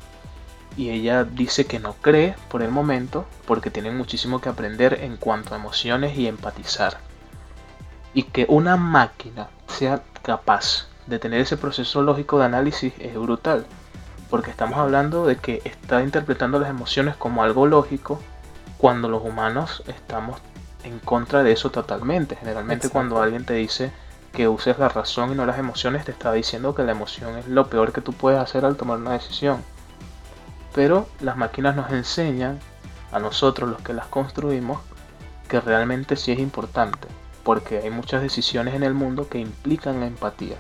[0.77, 5.17] y ella dice que no cree por el momento porque tienen muchísimo que aprender en
[5.17, 6.99] cuanto a emociones y empatizar.
[8.15, 13.67] Y que una máquina sea capaz de tener ese proceso lógico de análisis es brutal.
[14.31, 18.21] Porque estamos hablando de que está interpretando las emociones como algo lógico
[18.79, 20.41] cuando los humanos estamos
[20.85, 22.37] en contra de eso totalmente.
[22.37, 23.93] Generalmente cuando alguien te dice
[24.33, 27.47] que uses la razón y no las emociones, te está diciendo que la emoción es
[27.47, 29.63] lo peor que tú puedes hacer al tomar una decisión.
[30.75, 32.59] Pero las máquinas nos enseñan
[33.13, 34.81] a nosotros los que las construimos
[35.49, 37.09] que realmente sí es importante,
[37.43, 40.57] porque hay muchas decisiones en el mundo que implican la empatía.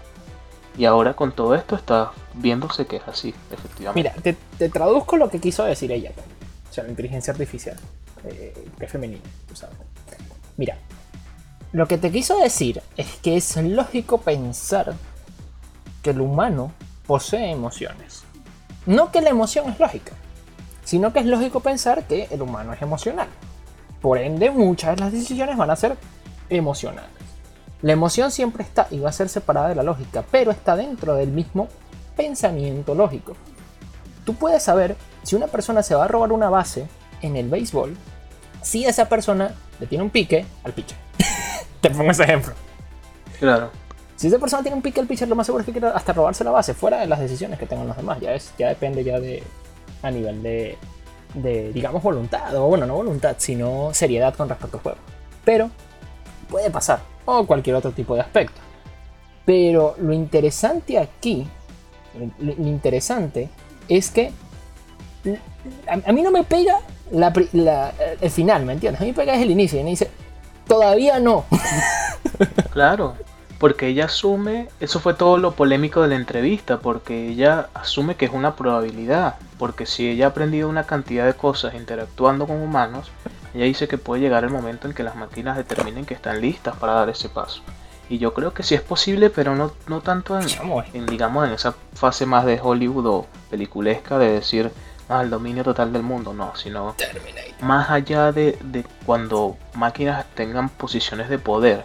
[0.76, 4.14] Y ahora con todo esto está viéndose que es así, efectivamente.
[4.22, 6.12] Mira, te, traduzco lo que quiso decir ella,
[6.70, 7.76] o sea, la inteligencia artificial,
[8.24, 9.76] eh, que es femenina, tú sabes.
[10.56, 10.78] Mira,
[11.72, 14.94] lo que te quiso decir es que es lógico pensar
[16.02, 16.72] que el humano
[17.06, 18.24] posee emociones.
[18.86, 20.12] No que la emoción es lógica,
[20.84, 23.28] sino que es lógico pensar que el humano es emocional.
[24.00, 25.96] Por ende, muchas de las decisiones van a ser
[26.56, 27.10] emocionales.
[27.82, 31.14] La emoción siempre está y va a ser separada de la lógica, pero está dentro
[31.14, 31.68] del mismo
[32.16, 33.34] pensamiento lógico.
[34.24, 36.86] Tú puedes saber si una persona se va a robar una base
[37.22, 37.96] en el béisbol,
[38.62, 40.96] si esa persona le tiene un pique al pitcher.
[41.80, 42.54] Te pongo ese ejemplo.
[43.40, 43.70] Claro.
[44.14, 46.12] Si esa persona tiene un pique al pitcher, lo más seguro es que quiera hasta
[46.12, 48.20] robarse la base, fuera de las decisiones que tengan los demás.
[48.20, 49.42] Ya, es, ya depende ya de
[50.02, 50.78] a nivel de,
[51.34, 54.98] de, digamos, voluntad, o bueno, no voluntad, sino seriedad con respecto al juego.
[55.44, 55.70] Pero
[56.52, 57.00] puede pasar.
[57.24, 58.60] o cualquier otro tipo de aspecto.
[59.44, 61.48] Pero lo interesante aquí,
[62.38, 63.48] lo interesante
[63.88, 64.32] es que
[65.88, 66.78] a, mí no me pega
[68.20, 69.00] el final, ¿me entiendes?
[69.00, 70.10] A mí me pega es el inicio y me dice,
[70.66, 71.44] todavía no.
[72.72, 73.14] Claro,
[73.58, 78.24] porque ella asume, eso fue todo lo polémico de la entrevista, porque ella asume que
[78.24, 83.12] es una probabilidad, porque si ella ha aprendido una cantidad de cosas interactuando con humanos,
[83.54, 86.76] ella dice que puede llegar el momento en que las máquinas determinen que están listas
[86.76, 87.62] para dar ese paso.
[88.08, 91.74] Y yo creo que sí es posible, pero no, no tanto en, digamos, en esa
[91.94, 94.70] fase más de Hollywood o peliculesca de decir,
[95.08, 96.94] ah, el dominio total del mundo, no, sino
[97.60, 101.84] más allá de, de cuando máquinas tengan posiciones de poder.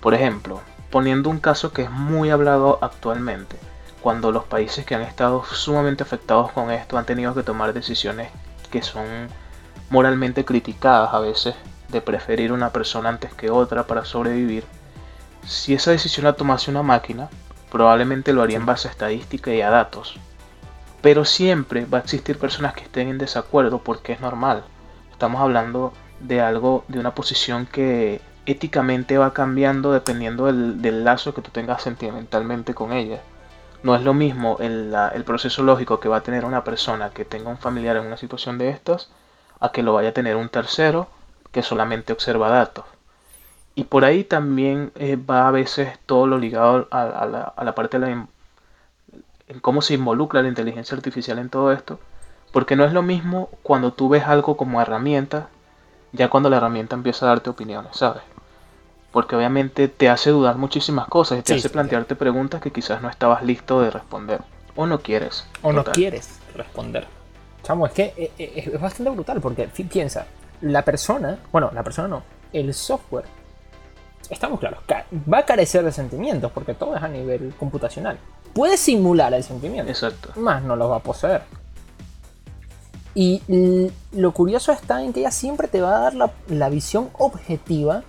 [0.00, 3.56] Por ejemplo, poniendo un caso que es muy hablado actualmente,
[4.00, 8.28] cuando los países que han estado sumamente afectados con esto han tenido que tomar decisiones
[8.70, 9.28] que son
[9.90, 11.54] moralmente criticadas a veces
[11.88, 14.64] de preferir una persona antes que otra para sobrevivir,
[15.46, 17.28] si esa decisión la tomase una máquina,
[17.70, 20.16] probablemente lo haría en base a estadística y a datos.
[21.02, 24.64] Pero siempre va a existir personas que estén en desacuerdo porque es normal.
[25.12, 31.42] Estamos hablando de algo, de una posición que éticamente va cambiando dependiendo del, lazo que
[31.42, 33.20] tú tengas sentimentalmente con ella.
[33.82, 37.26] No es lo mismo el, el, proceso lógico que va a tener una persona que
[37.26, 39.10] tenga un familiar en una situación de estas
[39.60, 41.08] a que lo vaya a tener un tercero
[41.52, 42.84] que solamente observa datos.
[43.74, 48.06] Y por ahí también eh, va a veces todo lo ligado a, la, parte de
[48.06, 48.26] la,
[49.48, 51.98] en cómo se involucra la inteligencia artificial en todo esto.
[52.52, 55.48] Porque no es lo mismo cuando tú ves algo como herramienta,
[56.12, 58.22] ya cuando la herramienta empieza a darte opiniones, ¿sabes?
[59.10, 63.08] Porque obviamente te hace dudar muchísimas cosas y te hace plantearte preguntas que quizás no
[63.08, 64.40] estabas listo de responder.
[64.76, 65.46] O no quieres.
[65.62, 67.06] O no quieres responder.
[67.64, 70.26] Chamo, es que eh, eh, es bastante brutal porque piensa,
[70.60, 73.24] la persona, bueno, la persona no, el software
[74.30, 74.80] estamos claros,
[75.32, 78.18] va a carecer de sentimientos porque todo es a nivel computacional.
[78.52, 80.38] Puede simular el sentimiento, Exacto.
[80.40, 81.42] más no lo va a poseer.
[83.14, 83.42] Y
[84.12, 88.02] lo curioso está en que ella siempre te va a dar la, visión objetiva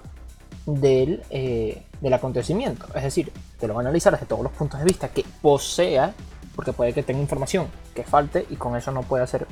[0.65, 2.87] del, eh, del acontecimiento.
[2.95, 6.13] Es decir, te lo va a analizar desde todos los puntos de vista que posea,
[6.55, 9.47] porque puede que tenga información que falte y con eso no puede hacer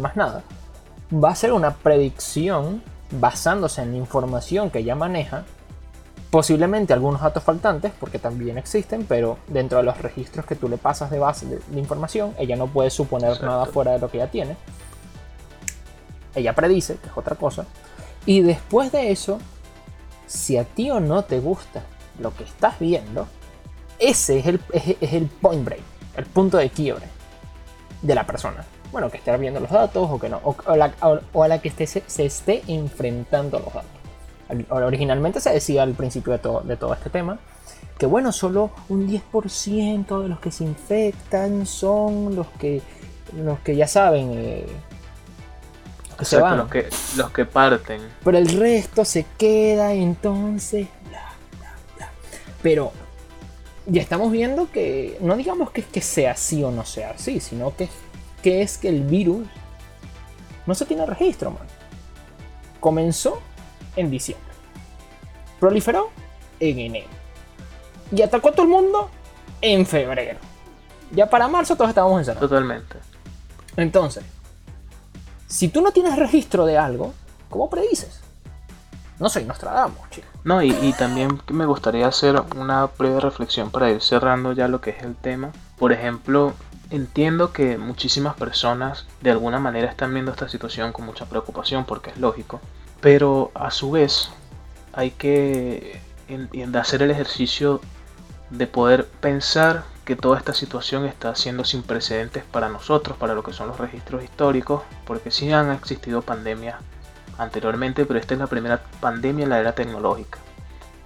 [0.00, 0.42] más nada.
[1.12, 5.44] Va a ser una predicción basándose en la información que ella maneja
[6.34, 10.78] Posiblemente algunos datos faltantes, porque también existen, pero dentro de los registros que tú le
[10.78, 14.32] pasas de base de, información, ella no puede suponer nada fuera de lo que ella
[14.32, 14.56] tiene.
[16.34, 17.66] Ella predice, que es otra cosa.
[18.26, 19.38] Y después de eso,
[20.26, 21.84] si a ti o no te gusta
[22.18, 23.28] lo que estás viendo,
[24.00, 25.82] ese es el, es, el point break,
[26.16, 27.06] el punto de quiebre
[28.02, 28.64] de la persona.
[28.92, 32.62] Bueno, que esté viendo los datos o que no, o, a la que se esté
[32.68, 33.90] enfrentando a los datos.
[34.70, 37.38] Originalmente se decía al principio de todo, de todo este tema
[37.98, 42.82] que bueno, solo un 10% de los que se infectan son los que,
[43.36, 44.66] los que ya saben, eh,
[46.18, 46.58] que se van.
[46.58, 48.02] Los que, los que parten.
[48.24, 50.88] Pero el resto se queda entonces...
[52.62, 52.92] Pero
[53.86, 57.76] ya estamos viendo que no digamos que, que sea así o no sea así, sino
[57.76, 57.88] que,
[58.42, 59.46] que es que el virus
[60.66, 61.66] no se tiene registro, man.
[62.80, 63.40] Comenzó
[63.96, 64.52] en diciembre.
[65.60, 66.10] Proliferó
[66.60, 67.08] en enero.
[68.12, 69.10] Y atacó a todo el mundo
[69.60, 70.38] en febrero.
[71.12, 72.48] Ya para marzo todos estábamos encerrados.
[72.48, 72.96] Totalmente.
[73.76, 74.24] Entonces,
[75.46, 77.14] si tú no tienes registro de algo,
[77.48, 78.13] ¿cómo predices?
[79.24, 80.30] No soy Nostradamus, chicos.
[80.44, 84.82] No, y, y, también me gustaría hacer una breve reflexión para ir cerrando ya lo
[84.82, 85.50] que es el tema.
[85.78, 86.52] Por ejemplo,
[86.90, 92.10] entiendo que muchísimas personas de alguna manera están viendo esta situación con mucha preocupación porque
[92.10, 92.60] es lógico.
[93.00, 94.28] Pero a su vez
[94.92, 96.02] hay que
[96.78, 97.80] hacer el ejercicio
[98.50, 103.42] de poder pensar que toda esta situación está siendo sin precedentes para nosotros, para lo
[103.42, 106.76] que son los registros históricos, porque sí han existido pandemias
[107.38, 110.38] anteriormente, pero esta es la primera pandemia en la era tecnológica.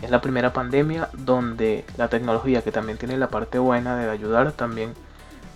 [0.02, 4.52] Es la primera pandemia donde la tecnología, que también tiene la parte buena de ayudar,
[4.52, 4.94] también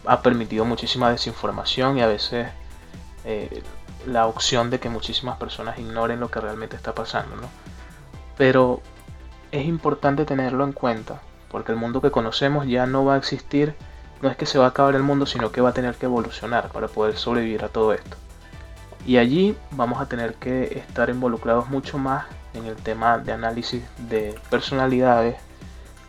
[0.05, 2.49] ha permitido muchísima desinformación y a veces
[3.25, 3.63] eh,
[4.07, 7.49] la opción de que muchísimas personas ignoren lo que realmente está pasando, ¿no?
[8.37, 8.81] Pero
[9.53, 11.21] es importante tenerlo en cuenta,
[11.51, 13.77] porque el mundo que conocemos ya no va a existir,
[14.23, 16.07] no es que se va a acabar el mundo, sino que va a tener que
[16.07, 18.17] evolucionar para poder sobrevivir a todo esto.
[19.07, 23.83] Y allí vamos a tener que estar involucrados mucho más en el tema de análisis
[23.99, 25.37] de personalidades,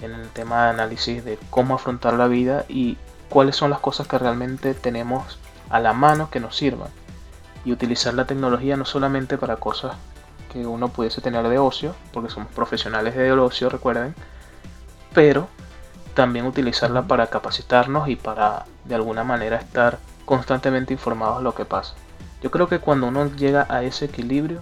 [0.01, 2.97] en el tema de análisis de cómo afrontar la vida y
[3.29, 5.39] cuáles son las cosas que realmente tenemos
[5.69, 6.89] a la mano que nos sirvan
[7.65, 9.95] y utilizar la tecnología no solamente para cosas
[10.51, 14.13] que uno pudiese tener de ocio, porque somos profesionales de ocio, recuerden,
[15.13, 15.47] pero
[16.13, 21.65] también utilizarla para capacitarnos y para de alguna manera estar constantemente informados de lo que
[21.65, 21.95] pasa.
[22.43, 24.61] Yo creo que cuando uno llega a ese equilibrio,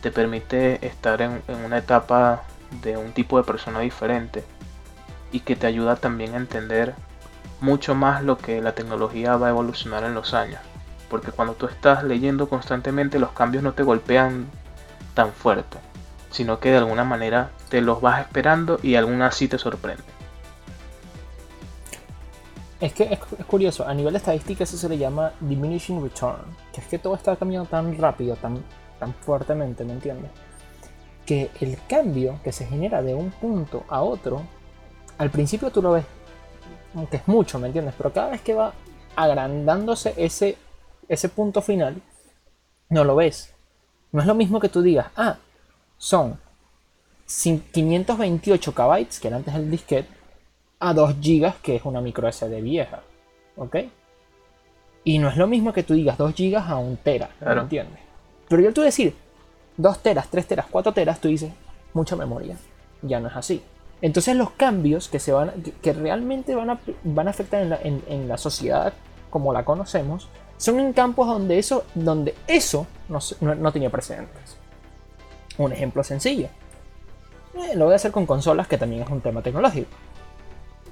[0.00, 2.44] te permite estar en, una etapa
[2.82, 4.44] de un tipo de persona diferente
[5.30, 6.94] y que te ayuda también a entender
[7.60, 10.60] mucho más lo que la tecnología va a evolucionar en los años.
[11.10, 14.46] Porque cuando tú estás leyendo constantemente los cambios no te golpean
[15.12, 15.76] tan fuerte,
[16.30, 20.17] sino que de alguna manera te los vas esperando y aún así te sorprende.
[22.80, 26.86] Es que es, curioso, a nivel estadística eso se le llama diminishing return, que es
[26.86, 28.62] que todo está cambiando tan rápido, tan,
[29.00, 30.30] tan fuertemente, ¿me entiendes?
[31.26, 34.42] Que el cambio que se genera de un punto a otro,
[35.18, 36.04] al principio tú lo ves,
[36.94, 37.94] aunque es mucho, ¿me entiendes?
[37.98, 38.72] Pero cada vez que va
[39.16, 40.56] agrandándose ese,
[41.08, 42.00] ese punto final,
[42.90, 43.54] no lo ves.
[44.12, 45.36] No es lo mismo que tú digas, ah,
[45.96, 46.38] son
[47.26, 50.17] 528 KB, que era antes el disquete,
[50.80, 53.00] a 2 GB, que es una micro SD vieja.
[53.56, 53.76] ¿Ok?
[55.04, 57.30] Y no es lo mismo que tú digas 2 GB a 1 tera.
[57.40, 58.00] ¿Me entiendes?
[58.48, 59.14] Pero yo tú decir
[59.76, 61.52] 2 teras, 3 teras, 4 teras, tú dices
[61.94, 62.56] mucha memoria.
[63.02, 63.62] Ya no es así.
[64.00, 65.52] Entonces los cambios que, se van,
[65.82, 68.92] que realmente van a, van a afectar en la, en, la sociedad
[69.30, 74.56] como la conocemos son en campos donde eso, donde eso no, no, tenía precedentes.
[75.56, 76.48] Un ejemplo sencillo.
[77.54, 79.88] Eh, lo voy a hacer con consolas, que también es un tema tecnológico.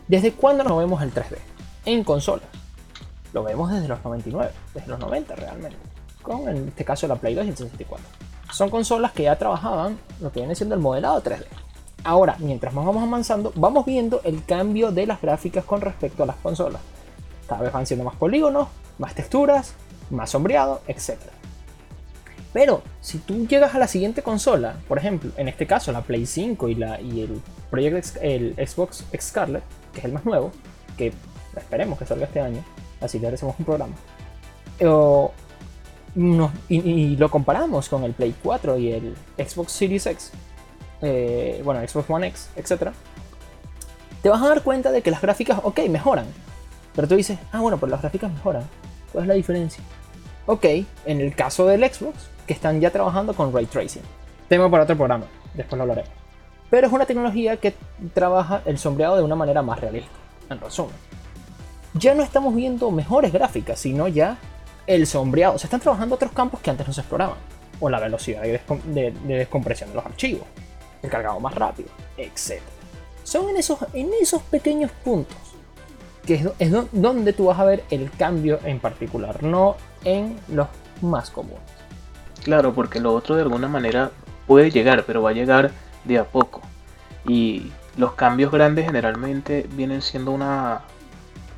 [0.09, 1.37] ¿Desde cuándo no vemos el 3D?
[1.85, 2.47] En consolas.
[3.33, 5.77] Lo vemos desde los 99, desde los 90 realmente.
[6.23, 8.07] Con en este caso la Play 2 y el 64.
[8.53, 11.45] Son consolas que ya trabajaban lo que viene siendo el modelado 3D.
[12.05, 16.27] Ahora, mientras más vamos avanzando, vamos viendo el cambio de las gráficas con respecto a
[16.27, 16.81] las consolas.
[17.49, 19.75] Cada vez van siendo más polígonos, más texturas,
[20.11, 21.19] más sombreado, etc.
[22.53, 26.27] Pero si tú llegas a la siguiente consola, por ejemplo, en este caso la Play
[26.27, 29.65] 5 y, la, y el, Project, el Xbox Scarlet,
[29.97, 30.53] que es el más nuevo,
[30.99, 31.13] que
[31.57, 32.63] esperemos que salga este año,
[33.01, 33.95] así le hacemos un programa.
[36.69, 40.33] y, lo comparamos con el Play 4 y el Xbox Series X,
[41.01, 42.91] eh, bueno, Xbox One X, etc.
[44.23, 46.27] Te vas a dar cuenta de que las gráficas, ok, mejoran.
[46.95, 48.65] Pero tú dices, ah, bueno, pero las gráficas mejoran.
[49.13, 49.83] ¿Cuál es la diferencia?
[50.47, 50.65] Ok,
[51.07, 54.03] en el caso del Xbox, que están ya trabajando con ray tracing.
[54.49, 56.16] Tema para otro programa, después lo hablaré.
[56.71, 57.75] Pero es una tecnología que
[58.13, 60.13] trabaja el sombreado de una manera más realista,
[60.51, 60.95] en resumen.
[61.95, 64.37] Ya no estamos viendo mejores gráficas, sino ya
[64.87, 65.59] el sombreado.
[65.59, 67.39] Se están trabajando otros campos que antes no se exploraban.
[67.81, 70.47] O la velocidad de, descompresión de los archivos,
[71.03, 72.63] el cargado más rápido, etc.
[73.23, 75.37] Son en esos, en esos pequeños puntos
[76.27, 80.67] que es, donde tú vas a ver el cambio en particular, no en los
[81.01, 81.61] más comunes.
[82.43, 84.11] Claro, porque lo otro de alguna manera
[84.47, 85.71] puede llegar, pero va a llegar
[86.07, 86.63] de a poco.
[87.27, 90.83] Y los cambios grandes generalmente vienen siendo una,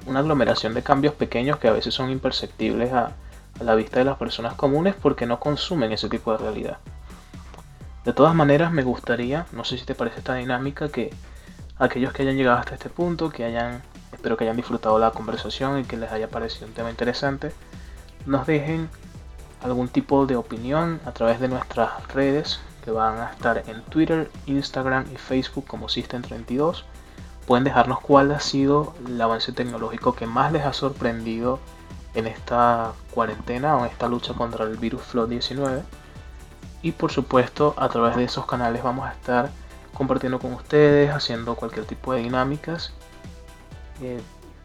[0.07, 3.13] una aglomeración de cambios pequeños que a veces son imperceptibles a,
[3.61, 6.79] la vista de las personas comunes porque no consumen ese tipo de realidad.
[8.05, 11.13] De todas maneras, me gustaría, no sé si te parece esta dinámica, que
[11.77, 13.83] aquellos que hayan llegado hasta este punto, que hayan,
[14.13, 17.53] espero que hayan disfrutado la conversación y que les haya parecido un tema interesante,
[18.27, 18.89] nos dejen
[19.61, 22.61] algún tipo de opinión a través de nuestras redes
[22.91, 26.85] van a estar en Twitter, Instagram y Facebook como System32.
[27.47, 31.59] Pueden dejarnos cuál ha sido el avance tecnológico que más les ha sorprendido
[32.15, 35.83] en esta cuarentena o en esta lucha contra el virus Flow-19.
[36.83, 39.51] Y por supuesto, a través de esos canales vamos a estar
[39.95, 42.93] compartiendo con ustedes, haciendo cualquier tipo de dinámicas.
[44.03, 44.21] Eh,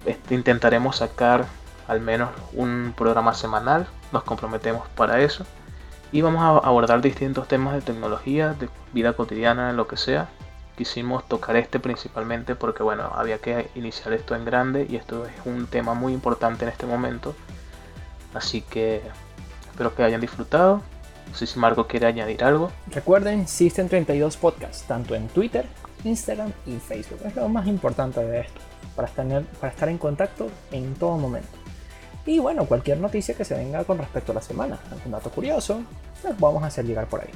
[0.06, 1.46] este, intentaremos sacar
[1.88, 5.46] al menos un programa semanal, nos comprometemos para eso
[6.14, 10.30] y vamos a abordar distintos temas de tecnología, de vida cotidiana, lo que sea.
[10.78, 15.34] Quisimos tocar este principalmente porque bueno, había que iniciar esto en grande y esto es
[15.46, 17.34] un tema muy importante en este momento.
[18.36, 19.02] Así que
[19.72, 20.84] espero que hayan disfrutado.
[21.30, 22.72] No sé si Marco quiere añadir algo.
[22.92, 25.66] Recuerden, System 32 Podcast, tanto en Twitter,
[26.04, 27.22] Instagram y Facebook.
[27.26, 28.62] Es lo más importante de esto,
[28.96, 31.64] para estar, para estar en contacto en todo momento.
[32.26, 35.84] Y bueno, cualquier noticia que se venga con respecto a la semana, algún dato curioso,
[36.24, 37.30] pues vamos a hacer llegar por ahí.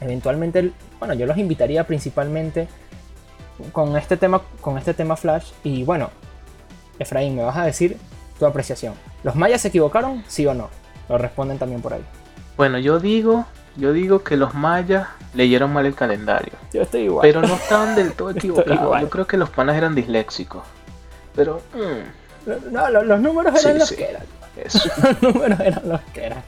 [0.00, 2.68] Eventualmente, bueno, yo los invitaría principalmente
[3.72, 5.52] con este tema, con este tema Flash.
[5.62, 6.10] Y bueno,
[6.98, 7.96] Efraín, me vas a decir
[8.38, 8.94] tu apreciación.
[9.22, 10.24] ¿Los mayas se equivocaron?
[10.28, 10.68] ¿Sí o no?
[11.08, 12.04] Lo responden también por ahí.
[12.56, 13.46] Bueno, yo digo,
[13.76, 16.52] yo digo que los mayas leyeron mal el calendario.
[16.72, 17.22] Yo estoy igual.
[17.22, 19.00] Pero no estaban del todo equivocados.
[19.00, 20.62] Yo creo que los panas eran disléxicos.
[21.34, 21.62] Pero.
[21.74, 24.22] Mm, no, los, números eran los que eran.
[24.56, 24.88] Eso.
[25.02, 26.42] los números eran los que eran.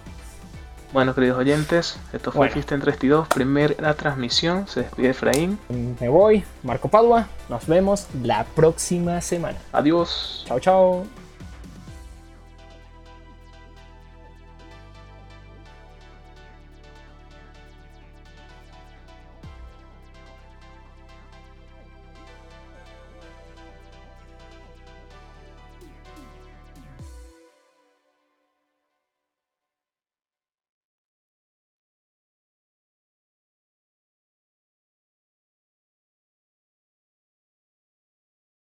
[0.97, 2.53] Bueno, queridos oyentes, esto fue Bueno.
[2.53, 4.67] Existen 32, primera transmisión.
[4.67, 5.59] Se despide Efraín.
[6.01, 7.29] Me voy, Marco Padua.
[7.51, 9.59] Nos vemos la próxima semana.
[9.73, 10.45] Adiós.
[10.49, 11.07] Chao, chao.